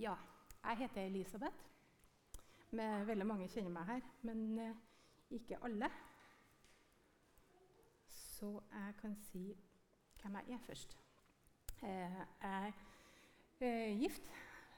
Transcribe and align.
Ja, 0.00 0.14
jeg 0.64 0.76
heter 0.76 1.02
Elisabeth. 1.02 1.56
Med 2.70 3.04
veldig 3.04 3.24
mange 3.28 3.48
kjenner 3.52 3.72
meg 3.74 3.84
her, 3.84 4.04
men 4.24 4.58
eh, 4.58 4.76
ikke 5.36 5.58
alle. 5.66 5.90
Så 8.08 8.48
jeg 8.70 8.94
kan 9.02 9.16
si 9.26 9.42
hvem 10.22 10.38
jeg 10.38 10.54
er 10.54 10.62
først. 10.64 10.94
Eh, 11.82 12.16
jeg 12.40 12.72
er 13.60 13.98
gift 14.00 14.30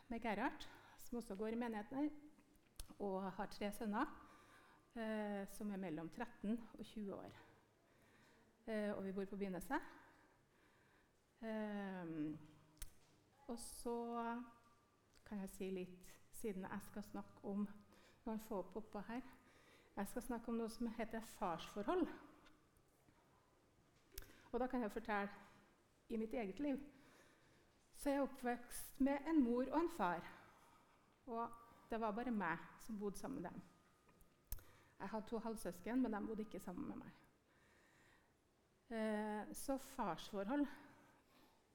med 0.08 0.20
Gerhard, 0.20 0.66
som 0.98 1.20
også 1.20 1.36
går 1.38 1.54
i 1.54 1.60
menigheten 1.60 2.00
her, 2.00 2.08
og 2.98 3.28
har 3.36 3.46
tre 3.46 3.68
sønner 3.76 4.10
eh, 4.96 5.44
som 5.54 5.70
er 5.70 5.82
mellom 5.84 6.08
13 6.10 6.56
og 6.78 6.82
20 6.84 7.14
år. 7.14 7.36
Eh, 8.66 8.90
og 8.96 9.04
vi 9.04 9.12
bor 9.12 9.30
på 9.30 9.38
Byneset. 9.38 9.86
Eh, 11.46 12.10
og 13.46 13.58
så 13.58 13.96
kan 15.32 15.40
jeg 15.40 15.50
si 15.56 15.66
litt, 15.72 15.92
siden 16.36 16.66
jeg 16.68 16.84
skal 16.84 17.04
snakke 17.06 17.44
om 17.48 17.62
noen 18.26 18.40
få 18.44 18.58
opp 18.76 18.98
her. 19.06 19.22
Jeg 19.96 20.10
skal 20.10 20.24
snakke 20.26 20.52
om 20.52 20.58
noe 20.60 20.68
som 20.68 20.90
heter 20.92 21.24
farsforhold. 21.38 22.04
Og 24.50 24.60
da 24.60 24.68
kan 24.68 24.84
jeg 24.84 24.92
fortelle 24.92 25.32
i 26.12 26.20
mitt 26.20 26.36
eget 26.36 26.60
liv. 26.60 26.76
Så 27.96 28.10
jeg 28.10 28.20
er 28.20 28.26
oppvokst 28.26 29.00
med 29.00 29.32
en 29.32 29.40
mor 29.40 29.64
og 29.64 29.80
en 29.80 29.90
far. 29.96 30.28
Og 31.32 31.48
det 31.88 32.00
var 32.00 32.12
bare 32.12 32.36
meg 32.36 32.68
som 32.84 33.00
bodde 33.00 33.16
sammen 33.16 33.40
med 33.40 33.48
dem. 33.50 33.64
Jeg 35.00 35.08
hadde 35.14 35.32
to 35.32 35.40
halvsøsken, 35.48 36.02
men 36.02 36.12
de 36.12 36.24
bodde 36.26 36.44
ikke 36.44 36.60
sammen 36.60 36.92
med 36.92 37.00
meg. 37.06 37.18
Eh, 38.92 39.56
så 39.56 39.80
farsforhold 39.96 40.66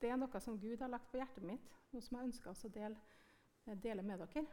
det 0.02 0.14
er 0.14 0.18
noe 0.22 0.40
som 0.46 0.60
Gud 0.62 0.78
har 0.78 0.94
lagt 0.94 1.10
på 1.10 1.18
hjertet 1.18 1.42
mitt, 1.42 1.72
noe 1.90 2.06
som 2.06 2.20
jeg 2.20 2.30
ønsker 2.30 2.54
å 2.54 2.70
dele, 2.70 3.17
dele 3.76 4.02
med 4.02 4.20
dere. 4.20 4.46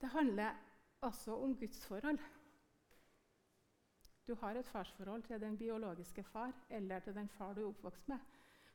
Det 0.00 0.08
handler 0.08 0.54
altså 1.02 1.36
om 1.36 1.56
gudsforhold. 1.56 2.18
Du 4.26 4.34
har 4.34 4.54
et 4.54 4.66
farsforhold 4.66 5.22
til 5.22 5.40
den 5.40 5.58
biologiske 5.58 6.22
far 6.24 6.52
eller 6.70 6.98
til 6.98 7.14
den 7.14 7.28
far 7.28 7.52
du 7.54 7.62
er 7.62 7.68
oppvokst 7.68 8.08
med. 8.08 8.18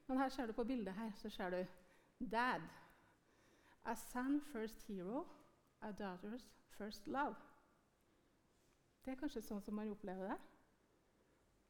Men 0.07 0.17
her 0.17 0.29
ser 0.29 0.45
du 0.45 0.53
på 0.53 0.63
bildet 0.63 0.93
her, 0.93 1.11
så 1.15 1.29
ser 1.29 1.49
du 1.49 1.65
Dad. 2.31 2.61
A 3.85 3.95
son 3.95 4.41
first 4.41 4.83
hero, 4.87 5.27
a 5.81 5.91
daughter's 5.91 6.45
first 6.77 7.07
love. 7.07 7.35
Det 9.05 9.11
er 9.11 9.19
kanskje 9.19 9.41
sånn 9.41 9.61
som 9.61 9.75
man 9.77 9.91
opplever 9.93 10.31
det. 10.31 10.37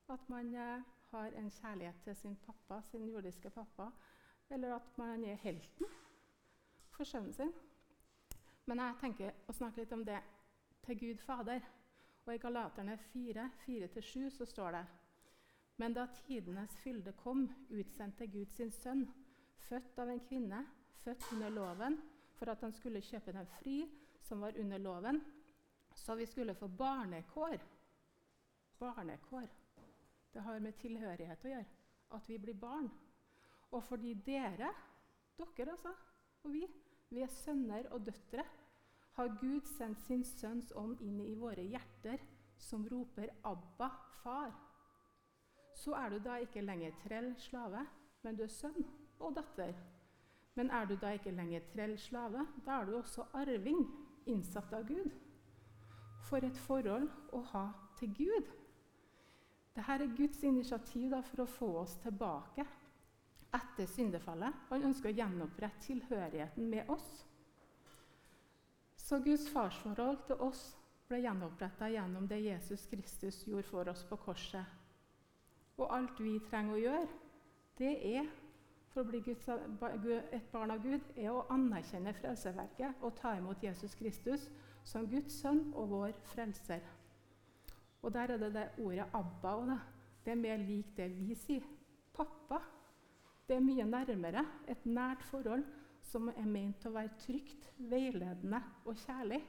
At 0.09 0.29
man 0.29 0.53
eh, 0.55 0.83
har 1.11 1.33
en 1.35 1.49
kjærlighet 1.51 1.95
til 2.03 2.15
sin 2.15 2.35
pappa, 2.45 2.81
sin 2.81 3.07
jordiske 3.07 3.49
pappa. 3.49 3.89
Eller 4.55 4.77
at 4.77 4.97
man 4.97 5.23
er 5.27 5.35
helten 5.43 5.89
for 6.95 7.03
sønnen 7.03 7.33
sin. 7.35 7.49
Men 8.65 8.79
jeg 8.79 8.95
tenker 9.01 9.33
å 9.51 9.53
snakke 9.53 9.81
litt 9.83 9.91
om 9.91 10.05
det 10.07 10.21
til 10.85 10.99
Gud 11.01 11.23
Fader. 11.25 11.59
Og 12.23 12.31
I 12.33 12.39
Galaterne 12.39 12.95
4, 13.11 13.49
4-7 13.65 14.29
så 14.37 14.47
står 14.47 14.77
det 14.77 14.85
Men 15.75 15.93
da 15.93 16.05
tidenes 16.21 16.77
fylde 16.79 17.11
kom, 17.19 17.49
utsendte 17.67 18.29
Gud 18.31 18.55
sin 18.55 18.71
sønn, 18.71 19.03
født 19.67 19.99
av 19.99 20.13
en 20.13 20.23
kvinne, 20.23 20.63
født 21.03 21.27
under 21.35 21.51
loven, 21.51 21.99
for 22.39 22.49
at 22.55 22.63
han 22.63 22.71
skulle 22.71 23.03
kjøpe 23.03 23.35
den 23.35 23.51
fri 23.59 23.81
som 24.23 24.39
var 24.41 24.55
under 24.59 24.79
loven, 24.79 25.19
så 25.95 26.15
vi 26.15 26.25
skulle 26.31 26.55
få 26.55 26.67
barnekår. 26.67 27.59
Barnekår. 28.79 29.51
Det 30.31 30.47
har 30.47 30.63
med 30.63 30.79
tilhørighet 30.79 31.43
å 31.43 31.51
gjøre. 31.57 31.75
At 32.15 32.31
vi 32.31 32.39
blir 32.39 32.55
barn. 32.59 32.87
Og 33.75 33.83
fordi 33.83 34.13
dere, 34.25 34.71
dere 35.37 35.71
altså, 35.71 35.91
og 36.43 36.53
vi, 36.53 36.63
vi 37.09 37.23
er 37.25 37.27
sønner 37.27 37.89
og 37.91 38.05
døtre, 38.05 38.45
har 39.15 39.31
Gud 39.39 39.67
sendt 39.77 40.01
sin 40.03 40.23
Sønns 40.27 40.71
ånd 40.75 41.01
inn 41.03 41.19
i 41.23 41.33
våre 41.39 41.63
hjerter, 41.63 42.23
som 42.57 42.85
roper 42.87 43.31
'Abba, 43.43 43.89
far'. 44.23 44.55
Så 45.75 45.91
er 45.93 46.09
du 46.09 46.19
da 46.23 46.35
ikke 46.35 46.61
lenger 46.61 46.91
trell, 47.03 47.35
slave, 47.39 47.85
men 48.23 48.35
du 48.35 48.43
er 48.43 48.53
sønn 48.53 48.85
og 49.19 49.35
datter. 49.35 49.73
Men 50.55 50.71
er 50.71 50.85
du 50.85 50.95
da 50.95 51.11
ikke 51.11 51.31
lenger 51.31 51.61
trell, 51.73 51.97
slave, 51.99 52.47
da 52.65 52.79
er 52.79 52.85
du 52.85 52.95
også 52.97 53.27
arving, 53.33 53.83
innsatt 54.25 54.73
av 54.73 54.87
Gud. 54.87 55.11
For 56.29 56.37
et 56.37 56.57
forhold 56.57 57.09
å 57.33 57.41
ha 57.51 57.67
til 57.99 58.15
Gud! 58.15 58.47
Dette 59.75 59.91
er 59.91 60.15
Guds 60.17 60.43
initiativ 60.43 61.09
da, 61.11 61.21
for 61.21 61.43
å 61.43 61.45
få 61.45 61.71
oss 61.83 61.97
tilbake 61.99 62.65
etter 63.55 63.87
syndefallet. 63.89 64.53
Han 64.69 64.89
ønsker 64.89 65.11
å 65.11 65.17
gjenopprette 65.17 65.87
tilhørigheten 65.87 66.69
med 66.69 66.89
oss. 66.91 67.25
Så 68.95 69.19
Guds 69.23 69.49
farsforhold 69.53 70.23
til 70.27 70.41
oss 70.41 70.63
ble 71.09 71.19
gjenoppretta 71.21 71.89
gjennom 71.93 72.25
det 72.27 72.41
Jesus 72.41 72.87
Kristus 72.89 73.43
gjorde 73.47 73.69
for 73.69 73.91
oss 73.91 74.01
på 74.09 74.17
korset. 74.17 74.65
Og 75.77 75.91
alt 75.93 76.19
vi 76.23 76.39
trenger 76.49 76.73
å 76.73 76.81
gjøre, 76.81 77.07
det 77.77 77.93
er 78.15 78.29
for 78.93 79.03
å 79.03 79.09
bli 79.09 79.19
Guds, 79.25 79.49
et 79.49 80.51
barn 80.53 80.71
av 80.71 80.79
Gud, 80.83 81.03
er 81.19 81.33
å 81.33 81.45
anerkjenne 81.51 82.13
frelseverket 82.15 83.03
og 83.03 83.17
ta 83.19 83.33
imot 83.35 83.63
Jesus 83.63 83.95
Kristus 83.99 84.47
som 84.87 85.07
Guds 85.11 85.35
sønn 85.41 85.65
og 85.75 85.91
vår 85.91 86.15
frelser. 86.31 86.85
Og 88.05 88.13
der 88.13 88.31
er 88.35 88.37
det 88.37 88.53
det 88.53 88.69
ordet 88.79 89.05
'Abba' 89.11 89.65
det. 89.69 89.79
det 90.25 90.31
er 90.31 90.35
mer 90.35 90.57
lik 90.57 90.97
det 90.97 91.09
vi 91.11 91.35
sier. 91.35 91.63
Pappa. 92.13 92.74
Det 93.47 93.55
er 93.55 93.65
mye 93.65 93.85
nærmere. 93.85 94.45
Et 94.67 94.85
nært 94.85 95.23
forhold 95.29 95.65
som 96.05 96.29
er 96.29 96.47
ment 96.49 96.85
å 96.85 96.93
være 96.95 97.13
trygt, 97.21 97.69
veiledende 97.77 98.61
og 98.85 98.97
kjærlig. 99.05 99.41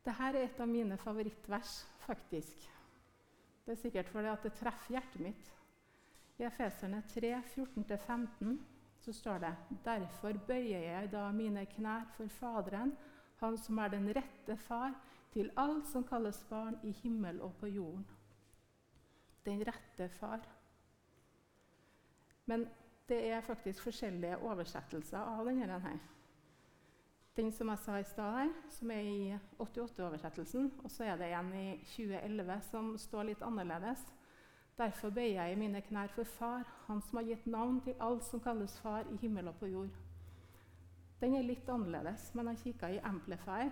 Dette 0.00 0.26
er 0.26 0.36
et 0.40 0.60
av 0.60 0.68
mine 0.68 0.96
favorittvers, 0.98 1.72
faktisk. 2.06 2.66
Det 3.64 3.76
er 3.76 3.80
sikkert 3.80 4.08
fordi 4.10 4.32
det 4.42 4.52
treffer 4.58 4.96
hjertet 4.96 5.24
mitt. 5.24 5.50
I 6.40 6.46
Efeserne 6.48 7.02
3, 7.12 7.34
14-15 7.54 8.56
så 9.00 9.12
står 9.12 9.42
det 9.44 9.52
Derfor 9.84 10.40
bøyer 10.48 10.86
jeg 10.86 11.10
da 11.12 11.26
mine 11.32 11.66
knær 11.76 12.08
for 12.16 12.32
Faderen, 12.40 12.96
Han 13.40 13.56
som 13.58 13.78
er 13.78 13.88
den 13.88 14.08
rette 14.12 14.56
far 14.56 14.92
til 15.32 15.50
alt 15.56 15.86
som 15.86 16.04
kalles 16.04 16.42
barn 16.50 16.78
i 16.82 16.90
himmel 17.02 17.40
og 17.42 17.54
på 17.60 17.66
jorden. 17.66 18.06
Den 19.44 19.62
rette 19.66 20.08
far. 20.18 20.40
Men 22.46 22.66
det 23.08 23.20
er 23.30 23.40
faktisk 23.40 23.82
forskjellige 23.82 24.38
oversettelser 24.38 25.18
av 25.18 25.44
denne. 25.46 25.78
her. 25.80 25.98
Den 27.36 27.52
som 27.52 27.68
jeg 27.68 27.78
sa 27.78 27.96
i 27.98 28.04
stad 28.04 28.48
som 28.68 28.90
er 28.90 29.00
i 29.00 29.38
88-oversettelsen, 29.58 30.72
og 30.84 30.90
så 30.90 31.04
er 31.04 31.16
det 31.16 31.30
en 31.32 31.52
i 31.54 31.76
2011 31.84 32.60
som 32.70 32.98
står 32.98 33.22
litt 33.22 33.42
annerledes. 33.42 34.02
Derfor 34.78 35.10
bøyer 35.10 35.42
jeg 35.42 35.52
i 35.52 35.58
mine 35.58 35.80
knær 35.80 36.08
for 36.14 36.24
Far, 36.24 36.64
Han 36.86 37.02
som 37.02 37.16
har 37.16 37.24
gitt 37.24 37.46
navn 37.46 37.80
til 37.80 37.94
alt 38.00 38.24
som 38.24 38.40
kalles 38.40 38.80
Far 38.80 39.04
i 39.12 39.16
himmel 39.16 39.48
og 39.48 39.54
på 39.54 39.66
jord. 39.66 39.90
Den 41.20 41.34
er 41.34 41.42
litt 41.42 41.68
annerledes, 41.68 42.34
men 42.34 42.48
jeg 42.48 42.56
kikka 42.64 42.88
i 42.88 42.98
Amplifier, 42.98 43.70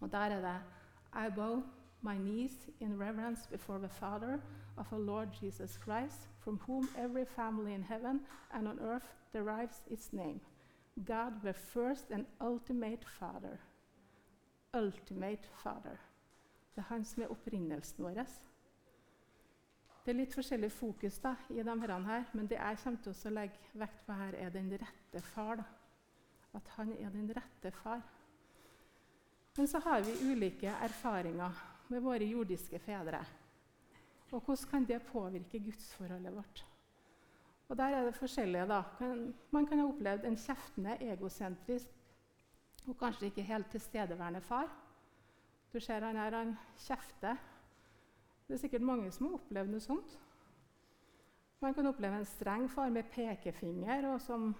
og 0.00 0.12
der 0.12 0.18
er 0.18 0.40
det 0.40 0.62
I 1.14 1.34
bow 1.34 1.62
my 2.02 2.16
knees 2.16 2.68
in 2.80 3.00
reverence 3.00 3.48
before 3.50 3.78
the 3.78 3.88
Father 3.88 4.40
of 4.76 4.92
our 4.92 5.00
Lord 5.00 5.28
Jesus 5.42 5.78
Christ, 5.84 6.28
from 6.38 6.60
whom 6.68 6.88
every 6.96 7.24
family 7.24 7.74
in 7.74 7.82
heaven 7.82 8.20
and 8.50 8.68
on 8.68 8.78
earth 8.78 9.14
derives 9.32 9.86
its 9.90 10.12
name. 10.12 10.40
God, 11.06 11.32
the 11.42 11.52
first 11.52 12.10
and 12.10 12.26
ultimate 12.40 13.04
Father. 13.04 13.58
Ultimate 14.74 15.46
Father. 15.62 15.96
Det 16.74 16.78
er 16.78 16.94
han 16.94 17.04
som 17.04 17.22
er 17.22 17.26
opprinnelsen 17.26 18.04
vår. 18.04 18.24
Det 20.04 20.12
er 20.12 20.16
litt 20.16 20.34
forskjellig 20.34 20.72
fokus 20.72 21.18
da, 21.18 21.34
i 21.50 21.62
disse 21.62 21.98
her, 22.06 22.24
men 22.32 22.46
det 22.48 22.56
jeg 22.56 22.78
kommer 22.82 23.02
til 23.02 23.12
å 23.12 23.32
legge 23.34 23.58
vekt 23.74 24.06
på 24.06 24.12
her, 24.12 24.34
er 24.34 24.50
den 24.50 24.70
rette 24.72 25.22
far. 25.22 25.56
Da. 25.56 25.64
At 26.54 26.68
han 26.76 26.92
er 26.92 27.10
den 27.10 27.28
rette 27.36 27.70
far. 27.70 28.00
Men 29.60 29.68
så 29.68 29.78
har 29.78 30.00
vi 30.00 30.32
ulike 30.32 30.70
erfaringer 30.72 31.52
med 31.92 32.00
våre 32.00 32.24
jordiske 32.24 32.78
fedre. 32.80 33.18
Og 34.32 34.40
hvordan 34.40 34.68
kan 34.70 34.84
det 34.88 35.02
påvirke 35.04 35.58
gudsforholdet 35.60 36.32
vårt? 36.32 36.62
Og 37.68 37.76
Der 37.76 37.84
er 37.84 38.04
det 38.04 38.14
forskjellige. 38.14 38.66
da. 38.66 38.82
Man 39.50 39.66
kan 39.66 39.78
ha 39.78 39.84
opplevd 39.86 40.24
en 40.24 40.36
kjeftende, 40.36 40.96
egosentrisk 41.00 41.90
og 42.86 42.98
kanskje 42.98 43.26
ikke 43.26 43.42
helt 43.42 43.70
tilstedeværende 43.70 44.40
far. 44.40 44.68
Du 45.72 45.80
ser 45.80 46.00
han 46.00 46.16
her, 46.16 46.36
han 46.36 46.56
kjefter. 46.78 47.36
Det 48.48 48.54
er 48.54 48.58
sikkert 48.58 48.82
mange 48.82 49.10
som 49.10 49.26
har 49.26 49.34
opplevd 49.34 49.70
noe 49.70 49.80
sånt. 49.80 50.18
Man 51.60 51.74
kan 51.74 51.86
oppleve 51.86 52.16
en 52.16 52.24
streng 52.24 52.70
far 52.70 52.88
med 52.88 53.04
pekefinger 53.12 54.08
og 54.14 54.20
som 54.20 54.54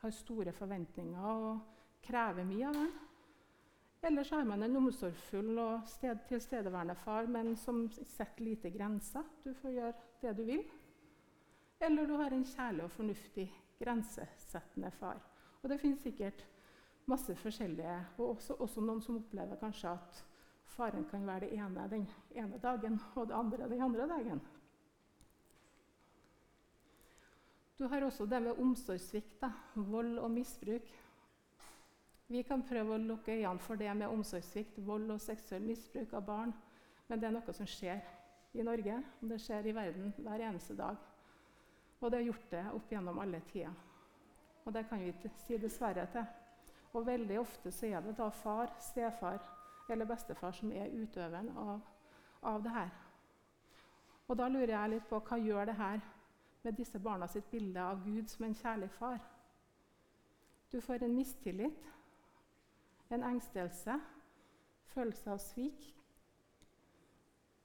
har 0.00 0.10
store 0.10 0.52
forventninger 0.52 1.22
og 1.22 1.60
krever 2.02 2.44
mye 2.44 2.66
av 2.66 2.74
en. 2.74 3.09
Eller 4.02 4.24
så 4.24 4.36
har 4.36 4.44
man 4.44 4.62
en 4.62 4.76
omsorgsfull 4.76 5.58
og 5.60 5.88
sted, 5.88 6.22
tilstedeværende 6.28 6.94
far, 7.02 7.26
men 7.28 7.52
som 7.56 7.82
setter 7.92 8.44
lite 8.44 8.70
grenser. 8.72 9.26
Du 9.44 9.52
får 9.54 9.74
gjøre 9.76 9.92
det 10.22 10.36
du 10.38 10.44
vil. 10.48 10.62
Eller 11.80 12.06
du 12.08 12.14
har 12.16 12.32
en 12.32 12.44
kjærlig 12.44 12.86
og 12.86 12.94
fornuftig 12.94 13.46
grensesettende 13.80 14.90
far. 14.96 15.20
Og 15.62 15.68
det 15.68 15.80
finnes 15.80 16.00
sikkert 16.00 16.46
masse 17.10 17.34
forskjellige, 17.36 17.98
og 18.18 18.36
også, 18.36 18.56
også, 18.62 18.80
noen 18.84 19.02
som 19.04 19.18
opplever 19.20 19.60
kanskje 19.60 19.92
at 19.92 20.22
faren 20.70 21.04
kan 21.10 21.26
være 21.26 21.48
det 21.48 21.58
ene 21.58 21.86
den 21.90 22.06
ene 22.38 22.60
dagen 22.62 23.00
og 23.16 23.28
det 23.28 23.36
andre 23.36 23.68
den 23.68 23.82
andre 23.82 24.08
dagen. 24.08 24.40
Du 27.78 27.86
har 27.88 28.04
også 28.04 28.26
det 28.28 28.42
med 28.42 28.58
omsorgssvikt, 28.60 29.44
vold 29.74 30.18
og 30.18 30.30
misbruk. 30.30 30.88
Vi 32.30 32.44
kan 32.46 32.62
prøve 32.62 32.94
å 32.94 33.02
lukke 33.02 33.34
øynene 33.34 33.58
for 33.58 33.74
det 33.74 33.90
med 33.98 34.06
omsorgssvikt, 34.06 34.76
vold 34.86 35.10
og 35.10 35.18
seksuell 35.20 35.64
misbruk 35.66 36.12
av 36.14 36.26
barn, 36.28 36.52
men 37.08 37.18
det 37.18 37.26
er 37.26 37.34
noe 37.34 37.54
som 37.56 37.66
skjer 37.66 38.04
i 38.54 38.62
Norge, 38.62 39.00
og 39.18 39.32
det 39.32 39.38
skjer 39.42 39.66
i 39.66 39.74
verden 39.74 40.12
hver 40.14 40.44
eneste 40.46 40.76
dag. 40.78 40.98
Og 41.98 42.06
det 42.06 42.20
har 42.20 42.28
gjort 42.28 42.46
det 42.52 42.62
opp 42.76 42.94
gjennom 42.94 43.18
alle 43.18 43.42
tider. 43.50 43.74
Og 44.62 44.72
det 44.76 44.84
kan 44.86 45.02
vi 45.02 45.10
ikke 45.10 45.32
si 45.42 45.58
dessverre 45.58 46.06
til. 46.14 46.30
Og 46.94 47.06
veldig 47.06 47.38
ofte 47.40 47.74
så 47.74 47.90
er 47.90 48.06
det 48.06 48.16
da 48.18 48.30
far, 48.30 48.70
stefar 48.78 49.42
eller 49.90 50.06
bestefar 50.06 50.54
som 50.54 50.70
er 50.70 50.94
utøveren 50.94 51.50
av, 51.58 51.80
av 52.46 52.62
det 52.62 52.78
her. 52.78 52.90
Og 54.30 54.38
da 54.38 54.46
lurer 54.46 54.76
jeg 54.76 54.94
litt 54.94 55.10
på 55.10 55.18
hva 55.18 55.38
gjør 55.38 55.66
det 55.66 55.78
her 55.82 56.02
med 56.62 56.78
disse 56.78 56.98
barna 57.02 57.26
sitt 57.26 57.50
bilde 57.50 57.82
av 57.82 58.04
Gud 58.06 58.30
som 58.30 58.46
en 58.46 58.54
kjærlig 58.54 58.90
far? 58.94 59.18
Du 60.70 60.78
får 60.80 61.02
en 61.02 61.16
mistillit 61.16 61.90
en 63.10 63.22
engstelse, 63.22 64.00
følelse 64.94 65.30
av 65.30 65.38
svik. 65.38 65.96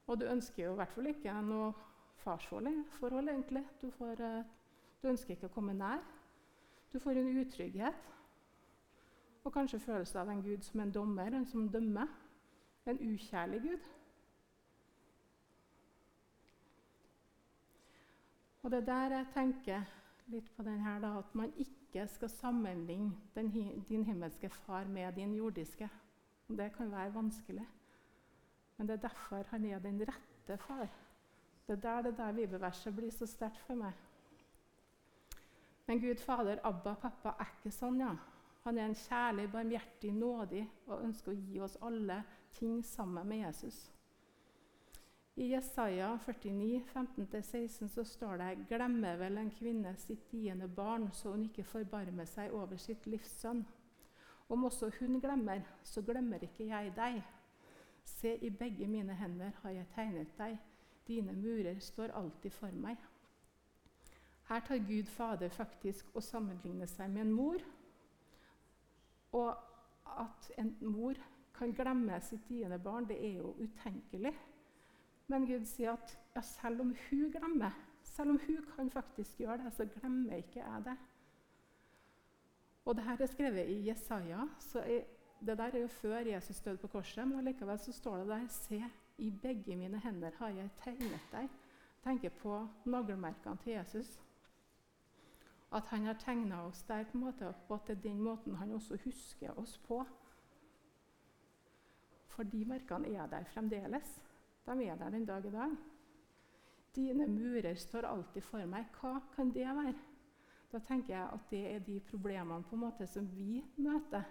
Og 0.06 0.20
du 0.20 0.26
ønsker 0.26 0.64
jo 0.64 0.72
i 0.72 0.80
hvert 0.80 0.92
fall 0.94 1.10
ikke 1.10 1.34
noe 1.46 1.72
farsforhold, 2.22 3.28
egentlig. 3.28 3.64
Du, 3.82 3.90
får, 3.90 4.20
eh, 4.22 4.44
du, 5.02 5.08
ønsker 5.08 5.34
ikke 5.34 5.50
å 5.50 5.54
komme 5.54 5.74
nær. 5.74 6.02
Du 6.92 6.98
får 7.02 7.18
en 7.20 7.32
utrygghet. 7.40 8.12
Og 9.44 9.52
kanskje 9.54 9.82
følelse 9.82 10.18
av 10.20 10.30
en 10.30 10.42
gud 10.42 10.62
som 10.66 10.80
en 10.82 10.92
dommer, 10.92 11.34
en 11.34 11.46
som 11.46 11.68
dømmer. 11.70 12.10
En 12.86 12.98
ukjærlig 13.02 13.62
gud. 13.62 13.86
Og 18.62 18.70
det 18.70 18.78
er 18.78 18.86
der 18.86 19.16
jeg 19.16 19.26
tenker 19.34 19.82
litt 20.26 20.50
på 20.56 20.62
den 20.66 20.80
her, 20.82 20.98
da, 20.98 21.18
at 21.18 21.34
man 21.34 21.52
ikke 21.56 21.85
skal 22.04 22.28
sammenligne 22.28 23.12
din 23.88 24.04
himmelske 24.04 24.48
far 24.48 24.84
med 24.84 25.12
din 25.16 25.34
jordiske. 25.34 25.88
Det 26.48 26.72
kan 26.76 26.90
være 26.92 27.14
vanskelig. 27.14 27.66
Men 28.76 28.88
det 28.88 28.94
er 28.94 29.08
derfor 29.08 29.42
han 29.48 29.64
er 29.64 29.78
den 29.78 30.00
rette 30.00 30.58
far. 30.62 30.88
Det 31.66 31.72
er 31.72 31.80
der 31.80 32.02
det 32.02 32.16
der 32.18 32.32
bibelverset 32.32 32.96
blir 32.96 33.10
så 33.10 33.26
sterkt 33.26 33.60
for 33.66 33.74
meg. 33.74 33.92
Men 35.86 36.00
Gud 36.00 36.16
Fader, 36.16 36.58
Abba, 36.64 36.94
pappa, 36.94 37.34
er 37.38 37.50
ikke 37.56 37.70
sånn, 37.74 38.00
ja. 38.00 38.12
Han 38.66 38.78
er 38.78 38.88
en 38.88 38.94
kjærlig, 38.98 39.50
barmhjertig, 39.52 40.12
nådig 40.14 40.64
og 40.86 41.02
ønsker 41.02 41.32
å 41.32 41.34
gi 41.38 41.60
oss 41.62 41.76
alle 41.82 42.22
ting 42.58 42.84
sammen 42.84 43.28
med 43.28 43.44
Jesus. 43.44 43.95
I 45.38 45.46
Jesaja 45.52 46.18
49, 46.24 46.82
15-16 46.94 47.88
så 47.88 48.04
står 48.04 48.38
det 48.40 48.68
Glemmer 48.70 49.18
vel 49.20 49.36
en 49.36 49.50
kvinne 49.52 49.90
sitt 50.00 50.30
diende 50.30 50.68
barn, 50.68 51.10
så 51.12 51.34
hun 51.34 51.42
ikke 51.44 51.64
forbarmer 51.64 52.24
seg 52.24 52.54
over 52.56 52.80
sitt 52.80 53.04
livs 53.04 53.34
sønn? 53.42 53.60
Om 54.48 54.64
også 54.64 54.88
hun 54.96 55.20
glemmer, 55.20 55.60
så 55.84 56.00
glemmer 56.00 56.40
ikke 56.40 56.70
jeg 56.70 56.94
deg. 56.96 57.20
Se, 58.04 58.32
i 58.32 58.48
begge 58.48 58.88
mine 58.88 59.12
hender 59.12 59.52
har 59.60 59.76
jeg 59.76 59.90
tegnet 59.92 60.32
deg. 60.38 60.56
Dine 61.06 61.36
murer 61.36 61.84
står 61.84 62.16
alltid 62.16 62.56
for 62.56 62.72
meg. 62.72 62.96
Her 64.48 64.64
tar 64.64 64.80
Gud 64.88 65.12
Fader 65.12 65.52
faktisk 65.52 66.16
og 66.16 66.22
sammenligner 66.22 66.88
seg 66.88 67.12
med 67.12 67.26
en 67.26 67.36
mor. 67.36 67.60
Og 69.36 69.52
at 70.16 70.52
en 70.56 70.76
mor 70.80 71.20
kan 71.58 71.76
glemme 71.76 72.20
sitt 72.24 72.48
diende 72.48 72.80
barn, 72.80 73.04
det 73.04 73.20
er 73.20 73.42
jo 73.42 73.52
utenkelig. 73.60 74.32
Men 75.26 75.46
Gud 75.46 75.66
sier 75.66 75.96
at 75.96 76.18
ja, 76.36 76.40
selv 76.40 76.80
om 76.80 76.94
hun 77.08 77.30
glemmer, 77.34 77.74
selv 78.02 78.30
om 78.30 78.40
hun 78.46 78.64
kan 78.76 78.90
faktisk 78.90 79.38
gjøre 79.38 79.58
det, 79.64 79.72
så 79.74 79.86
glemmer 79.98 80.36
ikke 80.36 80.60
jeg 80.60 80.84
det. 80.84 80.96
Og 82.86 82.94
det 82.94 83.04
her 83.04 83.20
er 83.20 83.26
skrevet 83.26 83.68
i 83.68 83.88
Jesaja. 83.88 84.48
så 84.58 84.84
Det 85.40 85.58
der 85.58 85.64
er 85.64 85.78
jo 85.78 85.88
før 85.88 86.16
Jesus 86.16 86.60
døde 86.60 86.76
på 86.76 86.86
korset, 86.86 87.28
men 87.28 87.44
likevel 87.44 87.78
så 87.78 87.92
står 87.92 88.16
det 88.16 88.26
der 88.26 88.46
Se, 88.48 88.84
i 89.18 89.30
begge 89.30 89.76
mine 89.76 89.98
hender 90.00 90.30
har 90.38 90.48
jeg 90.48 90.70
tegnet 90.76 91.32
deg. 91.32 91.48
Tenker 92.04 92.30
på 92.30 92.68
naglemerkene 92.84 93.56
til 93.56 93.72
Jesus. 93.72 94.20
At 95.72 95.86
han 95.86 96.04
har 96.04 96.14
tegna 96.14 96.62
oss 96.66 96.82
der, 96.82 97.04
på 97.04 97.18
en 97.18 97.24
måte, 97.24 97.54
og 97.68 97.74
at 97.74 97.86
det 97.86 97.96
er 97.96 98.02
den 98.02 98.20
måten 98.20 98.54
han 98.54 98.72
også 98.72 98.96
husker 99.04 99.58
oss 99.58 99.78
på. 99.78 100.04
For 102.26 102.42
de 102.42 102.64
merkene 102.64 103.14
er 103.16 103.26
der 103.26 103.44
fremdeles. 103.44 104.20
De 104.66 104.84
er 104.84 104.96
der 104.96 105.10
den 105.10 105.26
dag 105.26 105.46
i 105.46 105.50
dag. 105.50 105.76
Dine 106.96 107.26
murer 107.26 107.74
står 107.74 108.06
alltid 108.08 108.42
for 108.42 108.66
meg. 108.66 108.86
Hva 109.00 109.20
kan 109.34 109.52
det 109.54 109.66
være? 109.66 109.94
Da 110.72 110.80
tenker 110.82 111.14
jeg 111.14 111.28
at 111.32 111.50
det 111.50 111.62
er 111.74 111.84
de 111.86 112.00
problemene 112.10 112.64
på 112.66 112.74
en 112.74 112.82
måte 112.82 113.06
som 113.06 113.28
vi 113.36 113.62
møter. 113.76 114.24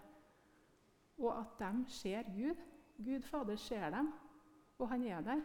Og 1.18 1.32
at 1.40 1.60
de 1.60 1.86
ser 1.88 2.28
Gud. 2.36 2.60
Gud 2.98 3.22
Fader 3.22 3.56
ser 3.56 3.90
dem, 3.90 4.12
og 4.80 4.90
han 4.90 5.04
er 5.04 5.22
der. 5.22 5.42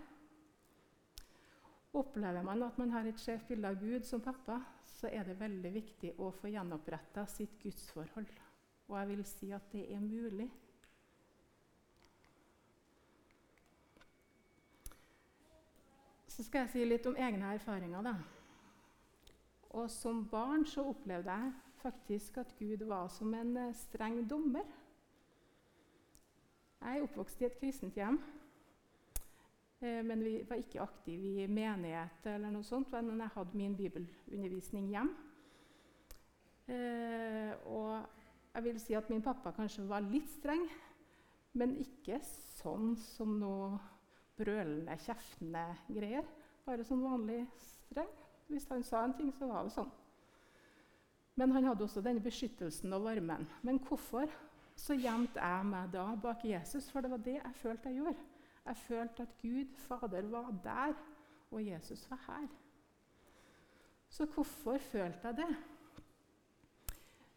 Opplever 1.93 2.43
man 2.43 2.63
at 2.63 2.79
man 2.79 2.91
har 2.91 3.07
et 3.07 3.19
skjevt 3.19 3.49
bilde 3.49 3.69
av 3.69 3.79
Gud 3.81 4.07
som 4.07 4.23
pappa, 4.23 4.61
så 4.87 5.09
er 5.11 5.27
det 5.27 5.41
veldig 5.41 5.73
viktig 5.75 6.13
å 6.23 6.31
få 6.31 6.53
gjenoppretta 6.53 7.25
sitt 7.27 7.57
gudsforhold. 7.63 8.31
Og 8.89 8.99
jeg 8.99 9.09
vil 9.09 9.25
si 9.27 9.51
at 9.55 9.67
det 9.73 9.89
er 9.95 10.03
mulig. 10.03 10.47
Så 16.41 16.47
skal 16.47 16.63
jeg 16.65 16.71
si 16.73 16.85
litt 16.89 17.05
om 17.05 17.19
egne 17.21 17.51
erfaringer. 17.53 18.01
da. 18.01 18.15
Og 19.77 19.91
Som 19.91 20.23
barn 20.29 20.65
så 20.65 20.87
opplevde 20.89 21.31
jeg 21.31 21.53
faktisk 21.83 22.39
at 22.41 22.55
Gud 22.59 22.87
var 22.89 23.09
som 23.09 23.35
en 23.35 23.57
eh, 23.57 23.75
streng 23.75 24.31
dommer. 24.31 24.65
Jeg 26.81 26.97
er 26.97 27.05
oppvokst 27.05 27.43
i 27.43 27.45
et 27.45 27.61
kristent 27.61 27.95
hjem, 27.95 28.17
eh, 29.83 30.01
men 30.01 30.25
vi 30.25 30.33
var 30.49 30.57
ikke 30.57 30.81
aktive 30.81 31.45
i 31.45 31.47
menighet. 31.47 32.25
eller 32.25 32.51
noe 32.51 32.65
sånt, 32.65 32.93
Men 32.93 33.21
jeg 33.21 33.29
hadde 33.35 33.57
min 33.57 33.77
bibelundervisning 33.77 34.89
hjem. 34.89 35.15
Eh, 36.69 37.53
og 37.67 38.07
jeg 38.55 38.65
vil 38.65 38.81
si 38.81 38.95
at 38.95 39.11
min 39.11 39.23
pappa 39.23 39.51
kanskje 39.51 39.89
var 39.89 40.01
litt 40.01 40.31
streng, 40.31 40.69
men 41.53 41.77
ikke 41.77 42.21
sånn 42.23 42.97
som 42.97 43.29
noe 43.29 43.79
brølende, 44.41 44.97
kjeftende 45.05 45.65
greier. 45.93 46.27
Bare 46.67 46.85
sånn 46.87 47.05
vanlig 47.05 47.45
streng. 47.61 48.11
Hvis 48.51 48.69
han 48.73 48.83
sa 48.87 49.05
en 49.07 49.15
ting, 49.17 49.31
så 49.37 49.49
var 49.51 49.67
det 49.67 49.75
sånn. 49.77 49.91
Men 51.39 51.55
han 51.55 51.69
hadde 51.71 51.87
også 51.87 52.03
denne 52.05 52.23
beskyttelsen 52.25 52.93
og 52.97 53.07
varmen. 53.07 53.47
Men 53.65 53.79
hvorfor 53.87 54.29
så 54.77 54.97
gjemte 54.99 55.41
jeg 55.41 55.69
meg 55.71 55.93
da 55.95 56.09
bak 56.21 56.45
Jesus? 56.45 56.91
For 56.91 57.05
det 57.05 57.13
var 57.13 57.23
det 57.25 57.39
jeg 57.39 57.57
følte 57.63 57.93
jeg 57.93 58.03
gjorde. 58.03 58.27
Jeg 58.67 58.77
følte 58.77 59.25
at 59.25 59.37
Gud, 59.41 59.77
Fader, 59.87 60.27
var 60.29 60.51
der, 60.65 60.99
og 61.51 61.63
Jesus 61.65 62.05
var 62.11 62.21
her. 62.27 62.49
Så 64.11 64.27
hvorfor 64.27 64.79
følte 64.79 65.31
jeg 65.31 65.37
det? 65.37 65.57